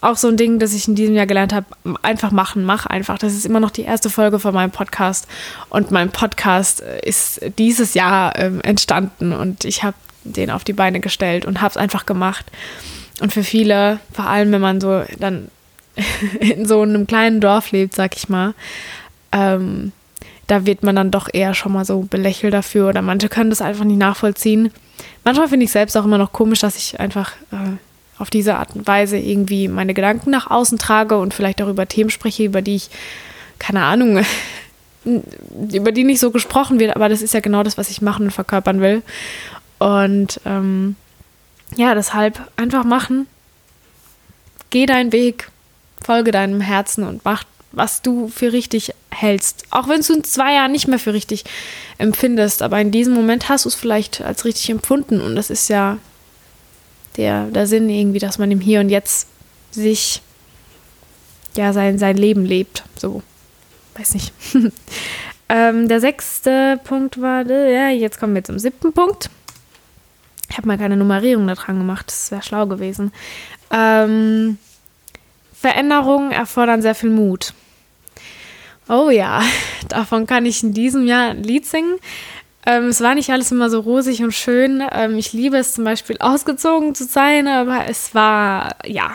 auch 0.00 0.16
so 0.16 0.26
ein 0.26 0.36
Ding, 0.36 0.58
das 0.58 0.74
ich 0.74 0.88
in 0.88 0.96
diesem 0.96 1.14
Jahr 1.14 1.26
gelernt 1.26 1.52
habe, 1.52 1.66
einfach 2.02 2.32
machen, 2.32 2.64
mach 2.64 2.86
einfach. 2.86 3.16
Das 3.16 3.34
ist 3.34 3.46
immer 3.46 3.60
noch 3.60 3.70
die 3.70 3.82
erste 3.82 4.10
Folge 4.10 4.40
von 4.40 4.52
meinem 4.52 4.72
Podcast 4.72 5.28
und 5.68 5.92
mein 5.92 6.10
Podcast 6.10 6.80
ist 6.80 7.40
dieses 7.56 7.94
Jahr 7.94 8.36
ähm, 8.36 8.62
entstanden 8.62 9.32
und 9.32 9.64
ich 9.64 9.84
habe 9.84 9.96
den 10.24 10.50
auf 10.50 10.64
die 10.64 10.72
Beine 10.72 10.98
gestellt 10.98 11.44
und 11.44 11.60
habe 11.60 11.70
es 11.70 11.76
einfach 11.76 12.04
gemacht. 12.04 12.46
Und 13.20 13.32
für 13.32 13.44
viele, 13.44 14.00
vor 14.12 14.26
allem 14.26 14.50
wenn 14.50 14.60
man 14.60 14.80
so 14.80 15.04
dann 15.20 15.52
in 16.40 16.66
so 16.66 16.82
einem 16.82 17.06
kleinen 17.06 17.40
Dorf 17.40 17.70
lebt, 17.70 17.94
sag 17.94 18.16
ich 18.16 18.28
mal, 18.28 18.54
ähm, 19.34 19.92
da 20.46 20.64
wird 20.64 20.82
man 20.82 20.96
dann 20.96 21.10
doch 21.10 21.28
eher 21.32 21.54
schon 21.54 21.72
mal 21.72 21.84
so 21.84 22.00
belächelt 22.02 22.54
dafür 22.54 22.88
oder 22.88 23.02
manche 23.02 23.28
können 23.28 23.50
das 23.50 23.60
einfach 23.60 23.84
nicht 23.84 23.98
nachvollziehen. 23.98 24.70
Manchmal 25.24 25.48
finde 25.48 25.64
ich 25.64 25.72
selbst 25.72 25.96
auch 25.96 26.04
immer 26.04 26.18
noch 26.18 26.32
komisch, 26.32 26.60
dass 26.60 26.76
ich 26.76 27.00
einfach 27.00 27.32
äh, 27.50 27.76
auf 28.18 28.30
diese 28.30 28.56
Art 28.56 28.76
und 28.76 28.86
Weise 28.86 29.18
irgendwie 29.18 29.68
meine 29.68 29.94
Gedanken 29.94 30.30
nach 30.30 30.50
außen 30.50 30.78
trage 30.78 31.18
und 31.18 31.34
vielleicht 31.34 31.60
auch 31.60 31.68
über 31.68 31.88
Themen 31.88 32.10
spreche, 32.10 32.44
über 32.44 32.62
die 32.62 32.76
ich, 32.76 32.90
keine 33.58 33.82
Ahnung, 33.82 34.24
über 35.72 35.92
die 35.92 36.04
nicht 36.04 36.20
so 36.20 36.30
gesprochen 36.30 36.78
wird, 36.78 36.94
aber 36.94 37.08
das 37.08 37.22
ist 37.22 37.34
ja 37.34 37.40
genau 37.40 37.62
das, 37.62 37.76
was 37.76 37.90
ich 37.90 38.02
machen 38.02 38.26
und 38.26 38.30
verkörpern 38.30 38.80
will. 38.80 39.02
Und 39.78 40.40
ähm, 40.44 40.96
ja, 41.76 41.94
deshalb 41.94 42.40
einfach 42.56 42.84
machen. 42.84 43.26
Geh 44.70 44.86
deinen 44.86 45.12
Weg, 45.12 45.50
folge 46.02 46.30
deinem 46.30 46.60
Herzen 46.60 47.04
und 47.04 47.24
mach, 47.24 47.44
was 47.76 48.02
du 48.02 48.28
für 48.28 48.52
richtig 48.52 48.92
hältst. 49.10 49.64
Auch 49.70 49.88
wenn 49.88 50.00
du 50.00 50.14
in 50.14 50.24
zwei 50.24 50.54
Jahren 50.54 50.72
nicht 50.72 50.88
mehr 50.88 50.98
für 50.98 51.12
richtig 51.12 51.44
empfindest, 51.98 52.62
aber 52.62 52.80
in 52.80 52.90
diesem 52.90 53.14
Moment 53.14 53.48
hast 53.48 53.64
du 53.64 53.68
es 53.68 53.74
vielleicht 53.74 54.20
als 54.20 54.44
richtig 54.44 54.70
empfunden 54.70 55.20
und 55.20 55.36
das 55.36 55.50
ist 55.50 55.68
ja 55.68 55.98
der, 57.16 57.46
der 57.46 57.66
Sinn 57.66 57.88
irgendwie, 57.88 58.18
dass 58.18 58.38
man 58.38 58.50
im 58.50 58.60
Hier 58.60 58.80
und 58.80 58.88
Jetzt 58.88 59.28
sich 59.70 60.22
ja 61.56 61.72
sein, 61.72 61.98
sein 61.98 62.16
Leben 62.16 62.44
lebt. 62.44 62.84
So, 62.96 63.22
weiß 63.96 64.14
nicht. 64.14 64.32
ähm, 65.48 65.88
der 65.88 66.00
sechste 66.00 66.80
Punkt 66.84 67.20
war, 67.20 67.46
ja, 67.48 67.90
jetzt 67.90 68.18
kommen 68.18 68.34
wir 68.34 68.44
zum 68.44 68.58
siebten 68.58 68.92
Punkt. 68.92 69.30
Ich 70.50 70.56
habe 70.56 70.68
mal 70.68 70.78
keine 70.78 70.96
Nummerierung 70.96 71.46
da 71.46 71.54
dran 71.54 71.78
gemacht, 71.78 72.06
das 72.08 72.30
wäre 72.30 72.42
schlau 72.42 72.66
gewesen. 72.66 73.12
Ähm, 73.70 74.58
Veränderungen 75.54 76.30
erfordern 76.30 76.82
sehr 76.82 76.94
viel 76.94 77.10
Mut. 77.10 77.54
Oh 78.88 79.10
ja, 79.10 79.42
davon 79.88 80.26
kann 80.26 80.46
ich 80.46 80.62
in 80.62 80.74
diesem 80.74 81.06
Jahr 81.06 81.30
ein 81.30 81.42
Lied 81.42 81.66
singen. 81.66 81.98
Ähm, 82.66 82.88
es 82.88 83.00
war 83.00 83.14
nicht 83.14 83.30
alles 83.30 83.52
immer 83.52 83.68
so 83.68 83.80
rosig 83.80 84.22
und 84.22 84.32
schön. 84.32 84.82
Ähm, 84.90 85.18
ich 85.18 85.32
liebe 85.32 85.58
es 85.58 85.74
zum 85.74 85.84
Beispiel 85.84 86.16
ausgezogen 86.18 86.94
zu 86.94 87.04
sein, 87.04 87.46
aber 87.46 87.86
es 87.88 88.14
war, 88.14 88.76
ja, 88.86 89.12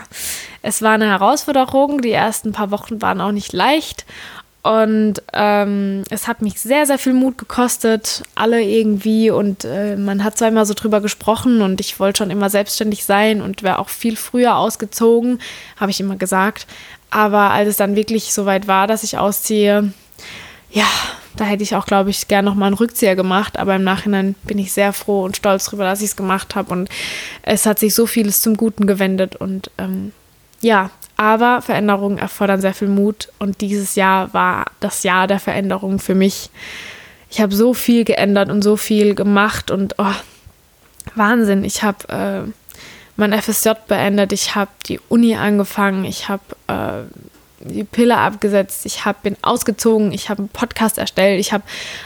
es 0.61 0.81
war 0.81 0.93
eine 0.93 1.07
Herausforderung. 1.07 2.01
Die 2.01 2.11
ersten 2.11 2.51
paar 2.51 2.71
Wochen 2.71 3.01
waren 3.01 3.21
auch 3.21 3.31
nicht 3.31 3.53
leicht. 3.53 4.05
Und 4.61 5.23
ähm, 5.33 6.03
es 6.09 6.27
hat 6.27 6.41
mich 6.41 6.59
sehr, 6.59 6.85
sehr 6.85 6.97
viel 6.97 7.13
Mut 7.13 7.37
gekostet, 7.37 8.23
alle 8.35 8.61
irgendwie. 8.61 9.31
Und 9.31 9.63
äh, 9.63 9.95
man 9.95 10.23
hat 10.23 10.37
zwar 10.37 10.49
immer 10.49 10.65
so 10.65 10.73
drüber 10.73 10.99
gesprochen 11.01 11.61
und 11.61 11.79
ich 11.79 11.99
wollte 11.99 12.17
schon 12.19 12.29
immer 12.29 12.49
selbstständig 12.49 13.05
sein 13.05 13.41
und 13.41 13.63
wäre 13.63 13.79
auch 13.79 13.89
viel 13.89 14.17
früher 14.17 14.57
ausgezogen, 14.57 15.39
habe 15.77 15.91
ich 15.91 16.01
immer 16.01 16.17
gesagt. 16.17 16.67
Aber 17.09 17.51
als 17.51 17.69
es 17.69 17.77
dann 17.77 17.95
wirklich 17.95 18.33
so 18.33 18.45
weit 18.45 18.67
war, 18.67 18.87
dass 18.87 19.03
ich 19.03 19.17
ausziehe, 19.17 19.91
ja, 20.71 20.87
da 21.35 21.45
hätte 21.45 21.63
ich 21.63 21.75
auch, 21.75 21.85
glaube 21.85 22.09
ich, 22.09 22.27
gern 22.27 22.45
nochmal 22.45 22.67
einen 22.67 22.75
Rückzieher 22.75 23.15
gemacht. 23.15 23.57
Aber 23.57 23.75
im 23.75 23.83
Nachhinein 23.83 24.35
bin 24.43 24.59
ich 24.59 24.73
sehr 24.73 24.93
froh 24.93 25.23
und 25.23 25.37
stolz 25.37 25.65
darüber, 25.65 25.85
dass 25.85 26.01
ich 26.01 26.07
es 26.07 26.15
gemacht 26.15 26.55
habe. 26.55 26.71
Und 26.71 26.89
es 27.43 27.65
hat 27.65 27.79
sich 27.79 27.95
so 27.95 28.05
vieles 28.05 28.41
zum 28.41 28.57
Guten 28.57 28.87
gewendet. 28.87 29.35
Und 29.35 29.71
ähm, 29.77 30.11
ja, 30.61 30.89
aber 31.17 31.61
Veränderungen 31.61 32.17
erfordern 32.17 32.61
sehr 32.61 32.73
viel 32.73 32.87
Mut. 32.87 33.29
Und 33.39 33.61
dieses 33.61 33.95
Jahr 33.95 34.33
war 34.33 34.65
das 34.79 35.03
Jahr 35.03 35.27
der 35.27 35.39
Veränderung 35.39 35.99
für 35.99 36.15
mich. 36.15 36.49
Ich 37.31 37.41
habe 37.41 37.55
so 37.55 37.73
viel 37.73 38.05
geändert 38.05 38.49
und 38.49 38.61
so 38.61 38.75
viel 38.75 39.15
gemacht. 39.15 39.71
Und 39.71 39.95
oh, 39.97 40.15
Wahnsinn. 41.15 41.63
Ich 41.63 41.83
habe 41.83 42.09
äh, 42.09 42.51
mein 43.15 43.39
FSJ 43.39 43.69
beendet. 43.87 44.33
Ich 44.33 44.55
habe 44.55 44.71
die 44.87 44.99
Uni 45.09 45.35
angefangen. 45.35 46.05
Ich 46.05 46.27
habe. 46.29 46.43
Äh, 46.69 47.03
die 47.61 47.83
Pille 47.83 48.17
abgesetzt, 48.17 48.85
ich 48.85 49.05
hab, 49.05 49.23
bin 49.23 49.35
ausgezogen, 49.41 50.11
ich 50.11 50.29
habe 50.29 50.39
einen 50.39 50.49
Podcast 50.49 50.97
erstellt, 50.97 51.39
ich 51.39 51.51
habe 51.51 51.63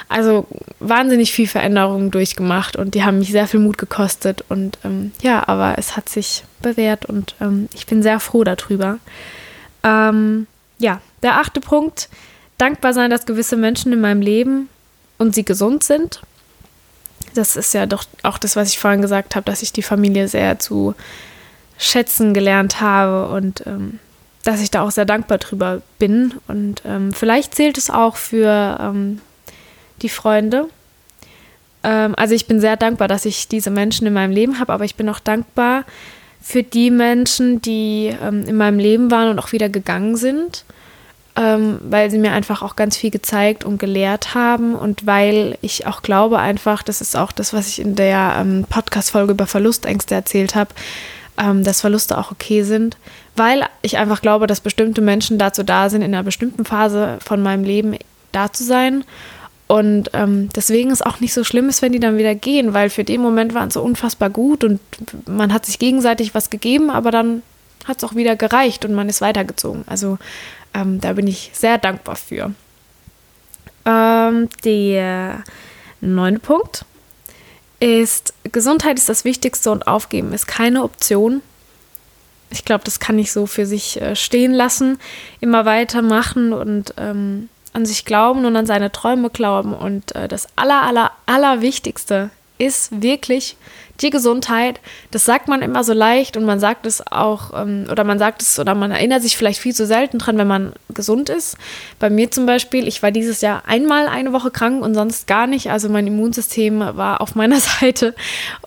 also 0.10 0.48
wahnsinnig 0.80 1.32
viel 1.32 1.48
Veränderungen 1.48 2.12
durchgemacht 2.12 2.76
und 2.76 2.96
die 2.96 3.04
haben 3.04 3.20
mich 3.20 3.32
sehr 3.32 3.48
viel 3.48 3.60
Mut 3.60 3.78
gekostet 3.78 4.44
und 4.50 4.80
ähm, 4.84 5.12
ja, 5.22 5.48
aber 5.48 5.76
es 5.78 5.96
hat 5.96 6.10
sich 6.10 6.44
bewährt 6.62 7.06
und 7.06 7.36
ähm, 7.40 7.70
ich 7.74 7.86
bin 7.86 8.02
sehr 8.02 8.20
froh 8.20 8.44
darüber. 8.44 8.98
Ähm, 9.84 10.48
ja, 10.80 11.02
der 11.22 11.40
achte 11.40 11.60
Punkt, 11.60 12.10
dankbar 12.58 12.94
sein, 12.94 13.10
dass 13.10 13.26
gewisse 13.26 13.56
Menschen 13.56 13.94
in 13.94 14.02
meinem 14.02 14.22
Leben 14.22 14.70
und 15.18 15.36
sie 15.36 15.46
gesund 15.46 15.84
sind. 15.84 16.22
Das 17.36 17.56
ist 17.56 17.74
ja 17.74 17.86
doch 17.86 18.06
auch 18.24 18.38
das, 18.38 18.56
was 18.56 18.70
ich 18.70 18.80
vorhin 18.80 19.02
gesagt 19.02 19.36
habe, 19.36 19.46
dass 19.46 19.62
ich 19.62 19.74
die 19.74 19.82
Familie 19.82 20.28
sehr 20.28 20.60
zu 20.60 20.96
schätzen 21.78 22.34
gelernt 22.34 22.82
habe 22.82 23.28
und 23.30 23.66
ähm, 23.66 24.00
dass 24.44 24.62
ich 24.62 24.72
da 24.72 24.82
auch 24.82 24.92
sehr 24.92 25.06
dankbar 25.06 25.38
drüber 25.38 25.82
bin. 26.00 26.34
Und 26.48 26.82
ähm, 26.86 27.14
vielleicht 27.14 27.56
zählt 27.56 27.78
es 27.78 27.90
auch 27.90 28.18
für 28.18 28.78
ähm, 28.80 29.22
die 30.02 30.10
Freunde. 30.10 30.68
Ähm, 31.84 32.14
also 32.18 32.36
ich 32.36 32.46
bin 32.46 32.60
sehr 32.60 32.76
dankbar, 32.76 33.08
dass 33.08 33.26
ich 33.26 33.48
diese 33.48 33.70
Menschen 33.70 34.06
in 34.06 34.14
meinem 34.14 34.32
Leben 34.32 34.60
habe, 34.60 34.74
aber 34.74 34.86
ich 34.86 34.96
bin 34.96 35.10
auch 35.10 35.20
dankbar 35.20 35.86
für 36.42 36.62
die 36.62 36.92
Menschen, 36.92 37.62
die 37.62 38.14
ähm, 38.22 38.46
in 38.46 38.58
meinem 38.58 38.80
Leben 38.80 39.10
waren 39.10 39.30
und 39.30 39.40
auch 39.40 39.54
wieder 39.54 39.70
gegangen 39.70 40.18
sind, 40.18 40.66
ähm, 41.38 41.80
weil 41.82 42.12
sie 42.12 42.18
mir 42.18 42.34
einfach 42.34 42.62
auch 42.62 42.76
ganz 42.76 42.98
viel 42.98 43.12
gezeigt 43.12 43.64
und 43.64 43.78
gelehrt 43.78 44.36
haben 44.36 44.76
und 44.76 45.06
weil 45.06 45.58
ich 45.62 45.88
auch 45.88 46.02
glaube 46.02 46.40
einfach, 46.40 46.84
das 46.84 47.00
ist 47.00 47.16
auch 47.16 47.32
das, 47.32 47.54
was 47.54 47.70
ich 47.70 47.80
in 47.80 47.96
der 47.96 48.46
Podcast-Folge 48.70 49.32
über 49.32 49.48
Verlustängste 49.48 50.14
erzählt 50.16 50.54
habe, 50.54 50.72
dass 51.36 51.82
Verluste 51.82 52.20
auch 52.20 52.32
okay 52.32 52.62
sind 52.62 52.98
weil 53.36 53.66
ich 53.82 53.98
einfach 53.98 54.22
glaube, 54.22 54.48
dass 54.48 54.62
bestimmte 54.62 55.02
Menschen 55.02 55.38
dazu 55.38 55.64
da 55.64 55.90
sind, 55.90 56.02
in 56.02 56.14
einer 56.14 56.24
bestimmten 56.24 56.66
Phase 56.66 57.18
von 57.24 57.42
meinem 57.42 57.64
Leben 57.64 57.98
da 58.32 58.52
zu 58.52 58.64
sein. 58.64 59.04
Und 59.68 60.12
ähm, 60.14 60.50
deswegen 60.56 60.92
ist 60.92 61.06
auch 61.06 61.20
nicht 61.20 61.34
so 61.34 61.44
schlimm 61.44 61.70
ist, 61.70 61.82
wenn 61.82 61.94
die 61.94 62.00
dann 62.00 62.18
wieder 62.18 62.36
gehen, 62.36 62.74
weil 62.74 62.90
für 62.90 63.04
den 63.04 63.22
Moment 63.22 63.54
waren 63.54 63.70
es 63.70 63.74
so 63.74 63.82
unfassbar 63.82 64.30
gut 64.30 64.64
und 64.64 64.80
man 65.26 65.54
hat 65.54 65.66
sich 65.66 65.80
gegenseitig 65.80 66.36
was 66.36 66.50
gegeben, 66.50 66.90
aber 66.90 67.12
dann 67.12 67.42
hat 67.86 67.98
es 67.98 68.04
auch 68.04 68.16
wieder 68.16 68.36
gereicht 68.36 68.86
und 68.86 68.94
man 68.94 69.10
ist 69.10 69.22
weitergezogen. 69.22 69.84
Also 69.88 70.20
ähm, 70.74 71.02
da 71.02 71.14
bin 71.14 71.28
ich 71.28 71.52
sehr 71.54 71.78
dankbar 71.78 72.16
für. 72.16 72.54
Ähm, 73.86 74.50
der 74.64 75.44
neunte 76.02 76.40
Punkt 76.40 76.86
ist, 77.80 78.34
Gesundheit 78.44 78.98
ist 78.98 79.10
das 79.10 79.26
Wichtigste 79.26 79.72
und 79.72 79.88
Aufgeben 79.88 80.34
ist 80.34 80.48
keine 80.48 80.84
Option 80.84 81.42
ich 82.54 82.66
glaube, 82.66 82.84
das 82.84 83.00
kann 83.00 83.20
ich 83.20 83.32
so 83.32 83.46
für 83.46 83.66
sich 83.66 84.02
äh, 84.02 84.16
stehen 84.16 84.54
lassen, 84.54 85.00
immer 85.42 85.66
weitermachen 85.66 86.54
und 86.54 86.94
ähm, 86.98 87.50
an 87.74 87.86
sich 87.86 88.06
glauben 88.06 88.46
und 88.46 88.56
an 88.56 88.66
seine 88.66 88.92
Träume 88.92 89.30
glauben. 89.30 89.74
Und 89.74 90.16
äh, 90.16 90.28
das 90.28 90.48
Aller, 90.56 90.84
Aller, 90.84 91.12
Allerwichtigste 91.26 92.30
ist 92.60 93.02
wirklich 93.02 93.58
die 94.02 94.10
Gesundheit. 94.10 94.80
Das 95.12 95.26
sagt 95.26 95.48
man 95.48 95.62
immer 95.62 95.84
so 95.84 95.94
leicht 95.94 96.36
und 96.36 96.46
man 96.46 96.60
sagt 96.60 96.86
es 96.86 97.06
auch, 97.06 97.52
ähm, 97.56 97.86
oder 97.92 98.04
man 98.04 98.18
sagt 98.18 98.42
es, 98.42 98.58
oder 98.58 98.74
man 98.76 98.92
erinnert 98.92 99.22
sich 99.22 99.38
vielleicht 99.38 99.60
viel 99.60 99.74
zu 99.74 99.86
selten 99.86 100.18
dran, 100.18 100.38
wenn 100.38 100.48
man 100.48 100.74
gesund 100.94 101.30
ist. 101.30 101.58
Bei 102.00 102.10
mir 102.10 102.32
zum 102.32 102.46
Beispiel, 102.46 102.88
ich 102.88 103.04
war 103.04 103.12
dieses 103.12 103.42
Jahr 103.42 103.64
einmal 103.68 104.08
eine 104.08 104.34
Woche 104.34 104.52
krank 104.52 104.84
und 104.84 104.96
sonst 104.96 105.28
gar 105.28 105.48
nicht. 105.48 105.70
Also 105.70 105.90
mein 105.90 106.08
Immunsystem 106.08 106.80
war 106.80 107.22
auf 107.22 107.36
meiner 107.36 107.60
Seite 107.82 108.16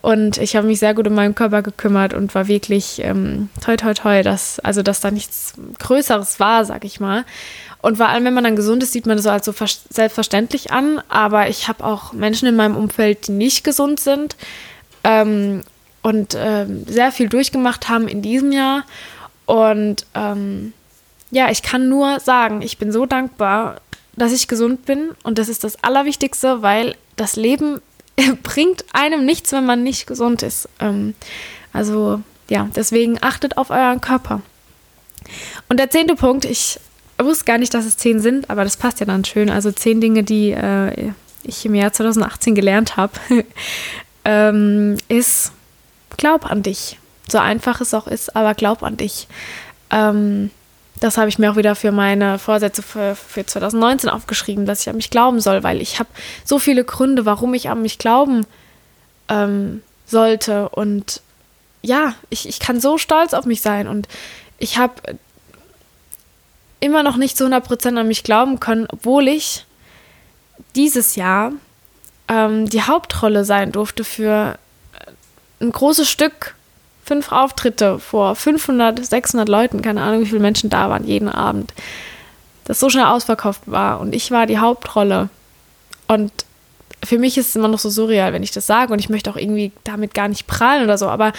und 0.00 0.38
ich 0.38 0.54
habe 0.56 0.66
mich 0.66 0.78
sehr 0.78 0.94
gut 0.94 1.06
um 1.08 1.14
meinen 1.14 1.34
Körper 1.34 1.62
gekümmert 1.62 2.14
und 2.14 2.34
war 2.34 2.46
wirklich 2.46 3.00
ähm, 3.02 3.48
toi 3.64 3.76
toi 3.76 3.94
toi, 3.94 4.22
dass, 4.22 4.60
also 4.60 4.82
dass 4.82 5.00
da 5.00 5.10
nichts 5.10 5.54
Größeres 5.78 6.38
war, 6.38 6.64
sag 6.64 6.84
ich 6.84 7.00
mal. 7.00 7.24
Und 7.82 7.98
vor 7.98 8.08
allem, 8.08 8.24
wenn 8.24 8.34
man 8.34 8.42
dann 8.42 8.56
gesund 8.56 8.82
ist, 8.82 8.92
sieht 8.92 9.06
man 9.06 9.16
das 9.16 9.24
so 9.24 9.30
als 9.30 9.44
so 9.44 9.54
selbstverständlich 9.90 10.72
an. 10.72 11.00
Aber 11.08 11.48
ich 11.48 11.68
habe 11.68 11.84
auch 11.84 12.12
Menschen 12.12 12.48
in 12.48 12.56
meinem 12.56 12.74
Umfeld, 12.74 13.28
die 13.28 13.32
nicht 13.32 13.62
gesund 13.62 14.00
sind 14.00 14.34
ähm, 15.06 15.62
und 16.02 16.36
ähm, 16.36 16.84
sehr 16.86 17.12
viel 17.12 17.28
durchgemacht 17.28 17.88
haben 17.88 18.08
in 18.08 18.22
diesem 18.22 18.52
Jahr. 18.52 18.84
Und 19.46 20.04
ähm, 20.14 20.72
ja, 21.30 21.50
ich 21.50 21.62
kann 21.62 21.88
nur 21.88 22.20
sagen, 22.20 22.60
ich 22.60 22.78
bin 22.78 22.90
so 22.92 23.06
dankbar, 23.06 23.80
dass 24.16 24.32
ich 24.32 24.48
gesund 24.48 24.84
bin. 24.84 25.10
Und 25.22 25.38
das 25.38 25.48
ist 25.48 25.62
das 25.62 25.82
Allerwichtigste, 25.82 26.62
weil 26.62 26.96
das 27.14 27.36
Leben 27.36 27.80
bringt 28.42 28.84
einem 28.92 29.24
nichts, 29.24 29.52
wenn 29.52 29.64
man 29.64 29.82
nicht 29.82 30.06
gesund 30.06 30.42
ist. 30.42 30.68
Ähm, 30.80 31.14
also 31.72 32.20
ja, 32.48 32.68
deswegen 32.74 33.18
achtet 33.22 33.56
auf 33.56 33.70
euren 33.70 34.00
Körper. 34.00 34.42
Und 35.68 35.78
der 35.78 35.90
zehnte 35.90 36.14
Punkt, 36.14 36.44
ich 36.44 36.80
wusste 37.18 37.44
gar 37.44 37.58
nicht, 37.58 37.74
dass 37.74 37.84
es 37.84 37.96
zehn 37.96 38.20
sind, 38.20 38.50
aber 38.50 38.64
das 38.64 38.76
passt 38.76 39.00
ja 39.00 39.06
dann 39.06 39.24
schön. 39.24 39.50
Also 39.50 39.70
zehn 39.72 40.00
Dinge, 40.00 40.22
die 40.22 40.50
äh, 40.50 41.12
ich 41.42 41.64
im 41.64 41.74
Jahr 41.74 41.92
2018 41.92 42.54
gelernt 42.54 42.96
habe, 42.96 43.12
ähm, 44.26 44.98
ist, 45.08 45.52
glaub 46.16 46.50
an 46.50 46.62
dich. 46.62 46.98
So 47.28 47.38
einfach 47.38 47.80
es 47.80 47.94
auch 47.94 48.08
ist, 48.08 48.34
aber 48.34 48.54
glaub 48.54 48.82
an 48.82 48.96
dich. 48.96 49.28
ähm, 49.90 50.50
das 50.98 51.18
habe 51.18 51.28
ich 51.28 51.38
mir 51.38 51.52
auch 51.52 51.56
wieder 51.56 51.74
für 51.74 51.92
meine 51.92 52.38
Vorsätze 52.38 52.82
für, 52.82 53.14
für 53.14 53.44
2019 53.44 54.08
aufgeschrieben, 54.08 54.64
dass 54.64 54.80
ich 54.80 54.88
an 54.88 54.96
mich 54.96 55.10
glauben 55.10 55.40
soll, 55.40 55.62
weil 55.62 55.82
ich 55.82 55.98
habe 55.98 56.08
so 56.44 56.58
viele 56.58 56.84
Gründe, 56.84 57.26
warum 57.26 57.52
ich 57.52 57.68
an 57.68 57.82
mich 57.82 57.98
glauben 57.98 58.46
ähm, 59.28 59.82
sollte. 60.06 60.70
Und 60.70 61.20
ja, 61.82 62.14
ich, 62.30 62.48
ich 62.48 62.60
kann 62.60 62.80
so 62.80 62.96
stolz 62.96 63.34
auf 63.34 63.44
mich 63.44 63.60
sein. 63.60 63.88
Und 63.88 64.08
ich 64.58 64.78
habe 64.78 64.94
immer 66.80 67.02
noch 67.02 67.18
nicht 67.18 67.36
zu 67.36 67.44
100% 67.44 67.98
an 67.98 68.08
mich 68.08 68.22
glauben 68.24 68.58
können, 68.58 68.86
obwohl 68.90 69.28
ich 69.28 69.66
dieses 70.74 71.14
Jahr 71.14 71.52
ähm, 72.28 72.68
die 72.68 72.82
Hauptrolle 72.82 73.44
sein 73.44 73.72
durfte 73.72 74.04
für 74.04 74.58
ein 75.60 75.72
großes 75.72 76.08
Stück 76.08 76.54
fünf 77.04 77.30
Auftritte 77.30 77.98
vor 77.98 78.34
500, 78.34 79.04
600 79.04 79.48
Leuten, 79.48 79.80
keine 79.80 80.02
Ahnung, 80.02 80.22
wie 80.22 80.26
viele 80.26 80.40
Menschen 80.40 80.70
da 80.70 80.90
waren, 80.90 81.06
jeden 81.06 81.28
Abend. 81.28 81.72
Das 82.64 82.80
so 82.80 82.90
schnell 82.90 83.04
ausverkauft 83.04 83.62
war. 83.66 84.00
Und 84.00 84.12
ich 84.14 84.32
war 84.32 84.46
die 84.46 84.58
Hauptrolle. 84.58 85.28
Und 86.08 86.32
für 87.04 87.18
mich 87.18 87.38
ist 87.38 87.50
es 87.50 87.56
immer 87.56 87.68
noch 87.68 87.78
so 87.78 87.90
surreal, 87.90 88.32
wenn 88.32 88.42
ich 88.42 88.50
das 88.50 88.66
sage. 88.66 88.92
Und 88.92 88.98
ich 88.98 89.08
möchte 89.08 89.30
auch 89.30 89.36
irgendwie 89.36 89.70
damit 89.84 90.14
gar 90.14 90.26
nicht 90.26 90.48
prahlen 90.48 90.82
oder 90.82 90.98
so, 90.98 91.08
aber 91.08 91.32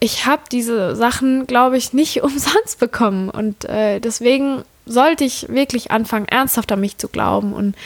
ich 0.00 0.26
habe 0.26 0.42
diese 0.50 0.96
Sachen, 0.96 1.46
glaube 1.46 1.76
ich, 1.78 1.92
nicht 1.92 2.22
umsonst 2.24 2.80
bekommen. 2.80 3.30
Und 3.30 3.66
äh, 3.66 4.00
deswegen 4.00 4.64
sollte 4.84 5.24
ich 5.24 5.48
wirklich 5.48 5.92
anfangen, 5.92 6.26
ernsthaft 6.26 6.72
an 6.72 6.80
mich 6.80 6.98
zu 6.98 7.06
glauben. 7.08 7.52
Und 7.52 7.76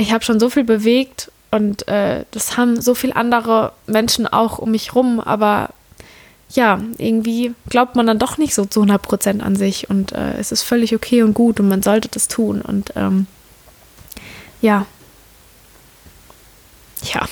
ich 0.00 0.12
habe 0.12 0.24
schon 0.24 0.40
so 0.40 0.50
viel 0.50 0.64
bewegt 0.64 1.30
und 1.50 1.86
äh, 1.88 2.24
das 2.30 2.56
haben 2.56 2.80
so 2.80 2.94
viele 2.94 3.16
andere 3.16 3.72
Menschen 3.86 4.26
auch 4.26 4.58
um 4.58 4.70
mich 4.70 4.94
rum, 4.94 5.20
aber 5.20 5.70
ja, 6.50 6.80
irgendwie 6.98 7.54
glaubt 7.68 7.94
man 7.96 8.06
dann 8.06 8.18
doch 8.18 8.38
nicht 8.38 8.54
so 8.54 8.64
zu 8.64 8.80
100 8.80 9.02
Prozent 9.02 9.42
an 9.42 9.54
sich 9.56 9.88
und 9.90 10.12
äh, 10.12 10.38
es 10.38 10.52
ist 10.52 10.62
völlig 10.62 10.94
okay 10.94 11.22
und 11.22 11.34
gut 11.34 11.60
und 11.60 11.68
man 11.68 11.82
sollte 11.82 12.08
das 12.08 12.28
tun 12.28 12.60
und 12.62 12.92
ähm, 12.96 13.26
ja, 14.60 14.86
ja. 17.02 17.28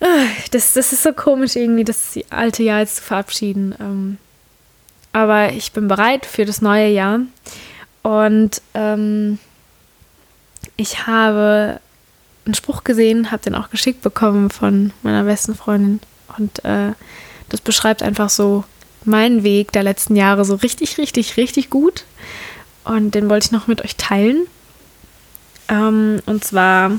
das, 0.50 0.72
das 0.72 0.92
ist 0.92 1.02
so 1.02 1.12
komisch 1.12 1.56
irgendwie, 1.56 1.84
das 1.84 2.18
alte 2.30 2.62
Jahr 2.62 2.80
jetzt 2.80 2.96
zu 2.96 3.02
verabschieden. 3.02 3.74
Ähm, 3.78 4.18
aber 5.12 5.52
ich 5.52 5.72
bin 5.72 5.88
bereit 5.88 6.26
für 6.26 6.44
das 6.44 6.62
neue 6.62 6.88
Jahr 6.88 7.20
und 8.02 8.62
ähm, 8.74 9.38
ich 10.80 11.06
habe 11.06 11.78
einen 12.46 12.54
Spruch 12.54 12.84
gesehen, 12.84 13.30
habe 13.30 13.42
den 13.42 13.54
auch 13.54 13.68
geschickt 13.68 14.00
bekommen 14.00 14.48
von 14.48 14.92
meiner 15.02 15.24
besten 15.24 15.54
Freundin 15.54 16.00
und 16.38 16.64
äh, 16.64 16.92
das 17.50 17.60
beschreibt 17.60 18.02
einfach 18.02 18.30
so 18.30 18.64
meinen 19.04 19.42
Weg 19.42 19.72
der 19.72 19.82
letzten 19.82 20.16
Jahre 20.16 20.44
so 20.46 20.54
richtig, 20.54 20.96
richtig, 20.96 21.36
richtig 21.36 21.68
gut. 21.68 22.04
Und 22.84 23.14
den 23.14 23.28
wollte 23.28 23.46
ich 23.46 23.52
noch 23.52 23.66
mit 23.66 23.84
euch 23.84 23.96
teilen. 23.96 24.46
Ähm, 25.68 26.20
und 26.24 26.44
zwar, 26.44 26.92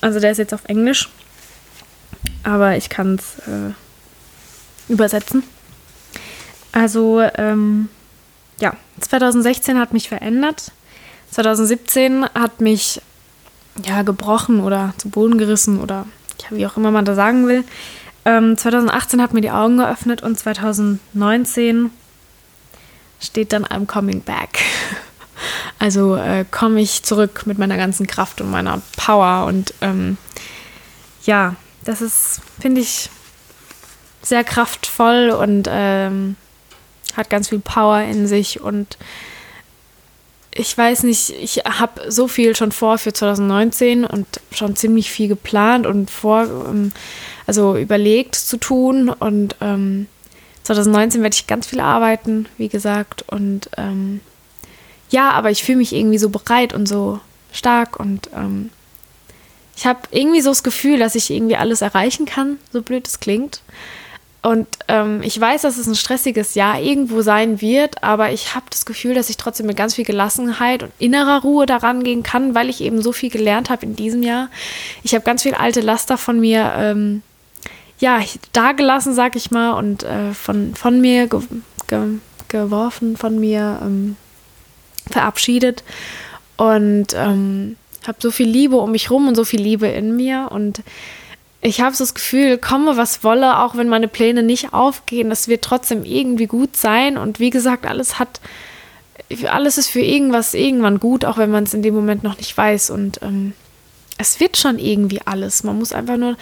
also 0.00 0.18
der 0.18 0.32
ist 0.32 0.38
jetzt 0.38 0.54
auf 0.54 0.64
Englisch, 0.64 1.08
aber 2.42 2.76
ich 2.76 2.88
kann 2.88 3.14
es 3.16 3.38
äh, 3.46 3.72
übersetzen. 4.88 5.44
Also, 6.72 7.22
ähm, 7.36 7.88
ja, 8.60 8.74
2016 9.00 9.78
hat 9.78 9.92
mich 9.92 10.08
verändert. 10.08 10.72
2017 11.30 12.26
hat 12.34 12.60
mich 12.60 13.00
ja 13.84 14.02
gebrochen 14.02 14.60
oder 14.60 14.94
zu 14.98 15.08
Boden 15.08 15.38
gerissen 15.38 15.80
oder 15.80 16.06
ja, 16.42 16.56
wie 16.56 16.66
auch 16.66 16.76
immer 16.76 16.90
man 16.90 17.04
da 17.04 17.14
sagen 17.14 17.46
will. 17.46 17.64
Ähm, 18.24 18.56
2018 18.56 19.22
hat 19.22 19.32
mir 19.32 19.40
die 19.40 19.50
Augen 19.50 19.78
geöffnet 19.78 20.22
und 20.22 20.38
2019 20.38 21.90
steht 23.20 23.52
dann 23.52 23.64
I'm 23.64 23.86
coming 23.86 24.22
back. 24.22 24.60
Also 25.78 26.16
äh, 26.16 26.44
komme 26.50 26.80
ich 26.80 27.04
zurück 27.04 27.46
mit 27.46 27.58
meiner 27.58 27.76
ganzen 27.76 28.08
Kraft 28.08 28.40
und 28.40 28.50
meiner 28.50 28.82
Power 28.96 29.46
und 29.46 29.72
ähm, 29.80 30.18
ja, 31.22 31.54
das 31.84 32.00
ist, 32.00 32.40
finde 32.58 32.80
ich, 32.80 33.08
sehr 34.20 34.42
kraftvoll 34.42 35.30
und 35.30 35.68
ähm, 35.70 36.34
hat 37.16 37.30
ganz 37.30 37.50
viel 37.50 37.60
Power 37.60 38.00
in 38.00 38.26
sich 38.26 38.60
und 38.60 38.98
ich 40.52 40.76
weiß 40.76 41.04
nicht, 41.04 41.30
ich 41.30 41.58
habe 41.58 42.10
so 42.10 42.26
viel 42.26 42.56
schon 42.56 42.72
vor 42.72 42.98
für 42.98 43.12
2019 43.12 44.04
und 44.04 44.26
schon 44.50 44.76
ziemlich 44.76 45.10
viel 45.10 45.28
geplant 45.28 45.86
und 45.86 46.10
vor, 46.10 46.44
ähm, 46.44 46.92
also 47.46 47.76
überlegt 47.76 48.34
zu 48.34 48.56
tun. 48.56 49.08
Und 49.08 49.56
ähm, 49.60 50.06
2019 50.64 51.22
werde 51.22 51.34
ich 51.34 51.46
ganz 51.46 51.66
viel 51.66 51.80
arbeiten, 51.80 52.46
wie 52.56 52.68
gesagt. 52.68 53.24
Und 53.28 53.70
ähm, 53.76 54.20
ja, 55.10 55.30
aber 55.30 55.50
ich 55.50 55.62
fühle 55.62 55.78
mich 55.78 55.92
irgendwie 55.94 56.18
so 56.18 56.28
bereit 56.28 56.74
und 56.74 56.86
so 56.86 57.20
stark 57.52 57.98
und 57.98 58.28
ähm, 58.34 58.70
ich 59.76 59.86
habe 59.86 60.00
irgendwie 60.10 60.40
so 60.40 60.50
das 60.50 60.64
Gefühl, 60.64 60.98
dass 60.98 61.14
ich 61.14 61.30
irgendwie 61.30 61.56
alles 61.56 61.82
erreichen 61.82 62.26
kann, 62.26 62.58
so 62.72 62.82
blöd 62.82 63.06
es 63.06 63.20
klingt. 63.20 63.62
Und 64.48 64.66
ähm, 64.88 65.20
ich 65.22 65.38
weiß, 65.38 65.60
dass 65.60 65.76
es 65.76 65.86
ein 65.86 65.94
stressiges 65.94 66.54
Jahr 66.54 66.80
irgendwo 66.80 67.20
sein 67.20 67.60
wird, 67.60 68.02
aber 68.02 68.32
ich 68.32 68.54
habe 68.54 68.64
das 68.70 68.86
Gefühl, 68.86 69.12
dass 69.12 69.28
ich 69.28 69.36
trotzdem 69.36 69.66
mit 69.66 69.76
ganz 69.76 69.96
viel 69.96 70.06
Gelassenheit 70.06 70.82
und 70.82 70.90
innerer 70.98 71.42
Ruhe 71.42 71.66
daran 71.66 72.02
gehen 72.02 72.22
kann, 72.22 72.54
weil 72.54 72.70
ich 72.70 72.80
eben 72.80 73.02
so 73.02 73.12
viel 73.12 73.28
gelernt 73.28 73.68
habe 73.68 73.84
in 73.84 73.94
diesem 73.94 74.22
Jahr. 74.22 74.48
Ich 75.02 75.12
habe 75.12 75.22
ganz 75.22 75.42
viel 75.42 75.52
alte 75.52 75.82
Laster 75.82 76.16
von 76.16 76.40
mir, 76.40 76.72
ähm, 76.78 77.20
ja, 77.98 78.22
dagelassen, 78.54 79.12
sag 79.12 79.36
ich 79.36 79.50
mal, 79.50 79.72
und 79.72 80.04
äh, 80.04 80.32
von, 80.32 80.74
von 80.74 80.98
mir 80.98 81.26
ge 81.26 81.40
ge 81.86 82.00
geworfen, 82.48 83.18
von 83.18 83.38
mir 83.38 83.80
ähm, 83.82 84.16
verabschiedet. 85.10 85.84
Und 86.56 87.08
ähm, 87.14 87.76
habe 88.06 88.16
so 88.18 88.30
viel 88.30 88.48
Liebe 88.48 88.76
um 88.76 88.92
mich 88.92 89.10
rum 89.10 89.28
und 89.28 89.34
so 89.34 89.44
viel 89.44 89.60
Liebe 89.60 89.88
in 89.88 90.16
mir 90.16 90.48
und 90.50 90.82
ich 91.60 91.80
habe 91.80 91.94
so 91.94 92.04
das 92.04 92.14
Gefühl, 92.14 92.56
komme 92.58 92.96
was 92.96 93.24
wolle, 93.24 93.58
auch 93.58 93.76
wenn 93.76 93.88
meine 93.88 94.08
Pläne 94.08 94.42
nicht 94.42 94.72
aufgehen, 94.72 95.28
das 95.28 95.48
wird 95.48 95.62
trotzdem 95.62 96.04
irgendwie 96.04 96.46
gut 96.46 96.76
sein. 96.76 97.18
Und 97.18 97.40
wie 97.40 97.50
gesagt, 97.50 97.84
alles 97.84 98.18
hat, 98.18 98.40
alles 99.48 99.76
ist 99.76 99.88
für 99.88 100.00
irgendwas 100.00 100.54
irgendwann 100.54 101.00
gut, 101.00 101.24
auch 101.24 101.36
wenn 101.36 101.50
man 101.50 101.64
es 101.64 101.74
in 101.74 101.82
dem 101.82 101.94
Moment 101.94 102.22
noch 102.22 102.36
nicht 102.36 102.56
weiß. 102.56 102.90
Und 102.90 103.20
ähm, 103.22 103.54
es 104.18 104.38
wird 104.38 104.56
schon 104.56 104.78
irgendwie 104.78 105.20
alles. 105.24 105.64
Man 105.64 105.78
muss 105.78 105.92
einfach 105.92 106.16
nur 106.16 106.36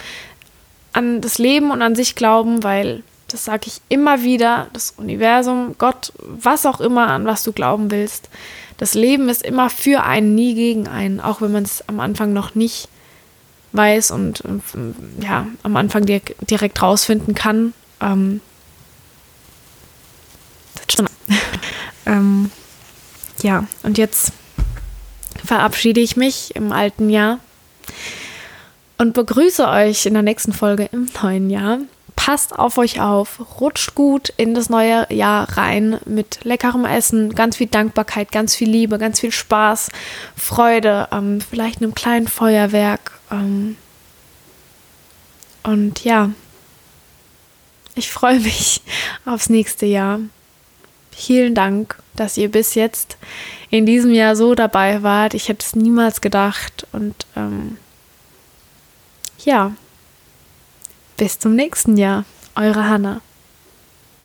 an 0.93 1.21
das 1.21 1.39
Leben 1.39 1.71
und 1.71 1.81
an 1.81 1.95
sich 1.95 2.15
glauben, 2.15 2.63
weil, 2.63 3.03
das 3.27 3.43
sage 3.43 3.67
ich 3.67 3.81
immer 3.89 4.21
wieder, 4.21 4.67
das 4.73 4.93
Universum, 4.97 5.75
Gott, 5.79 6.13
was 6.19 6.65
auch 6.65 6.79
immer, 6.79 7.07
an 7.07 7.25
was 7.25 7.43
du 7.43 7.53
glauben 7.53 7.89
willst, 7.89 8.29
das 8.77 8.93
Leben 8.93 9.29
ist 9.29 9.43
immer 9.43 9.71
für 9.71 10.03
einen, 10.03 10.35
nie 10.35 10.53
gegen 10.53 10.87
einen, 10.87 11.19
auch 11.19 11.41
wenn 11.41 11.51
man 11.51 11.63
es 11.63 11.87
am 11.89 11.99
Anfang 11.99 12.33
noch 12.33 12.53
nicht 12.53 12.87
weiß 13.77 14.11
und 14.11 14.41
äh, 14.41 15.23
ja, 15.23 15.47
am 15.63 15.77
Anfang 15.77 16.05
direkt, 16.05 16.49
direkt 16.49 16.81
rausfinden 16.81 17.35
kann. 17.35 17.73
Ähm, 18.01 18.41
ähm, 22.05 22.51
ja, 23.41 23.65
und 23.83 23.97
jetzt 23.97 24.33
verabschiede 25.43 26.01
ich 26.01 26.17
mich 26.17 26.55
im 26.55 26.71
alten 26.71 27.09
Jahr 27.09 27.39
und 28.97 29.13
begrüße 29.13 29.67
euch 29.67 30.05
in 30.05 30.13
der 30.13 30.23
nächsten 30.23 30.53
Folge 30.53 30.89
im 30.91 31.09
neuen 31.21 31.49
Jahr. 31.49 31.79
Passt 32.15 32.57
auf 32.57 32.77
euch 32.79 32.99
auf, 32.99 33.61
rutscht 33.61 33.93
gut 33.93 34.33
in 34.37 34.55
das 34.55 34.69
neue 34.69 35.05
Jahr 35.13 35.55
rein 35.55 35.99
mit 36.05 36.39
leckerem 36.43 36.83
Essen, 36.83 37.35
ganz 37.35 37.57
viel 37.57 37.67
Dankbarkeit, 37.67 38.31
ganz 38.31 38.55
viel 38.55 38.69
Liebe, 38.69 38.97
ganz 38.97 39.19
viel 39.19 39.31
Spaß, 39.31 39.89
Freude, 40.35 41.07
ähm, 41.11 41.39
vielleicht 41.39 41.81
einem 41.81 41.93
kleinen 41.93 42.27
Feuerwerk 42.27 43.16
ähm, 43.31 43.77
und 45.63 46.03
ja, 46.03 46.31
ich 47.95 48.11
freue 48.11 48.39
mich 48.39 48.81
aufs 49.25 49.49
nächste 49.49 49.85
Jahr. 49.85 50.19
Vielen 51.11 51.55
Dank, 51.55 51.97
dass 52.15 52.37
ihr 52.37 52.49
bis 52.49 52.75
jetzt 52.75 53.17
in 53.69 53.85
diesem 53.85 54.13
Jahr 54.13 54.35
so 54.35 54.55
dabei 54.55 55.03
wart. 55.03 55.33
Ich 55.33 55.49
hätte 55.49 55.65
es 55.65 55.75
niemals 55.75 56.21
gedacht. 56.21 56.87
Und 56.91 57.25
ähm, 57.35 57.77
ja, 59.43 59.71
bis 61.17 61.39
zum 61.39 61.55
nächsten 61.55 61.97
Jahr. 61.97 62.23
Eure 62.55 62.87
Hanna. 62.87 63.21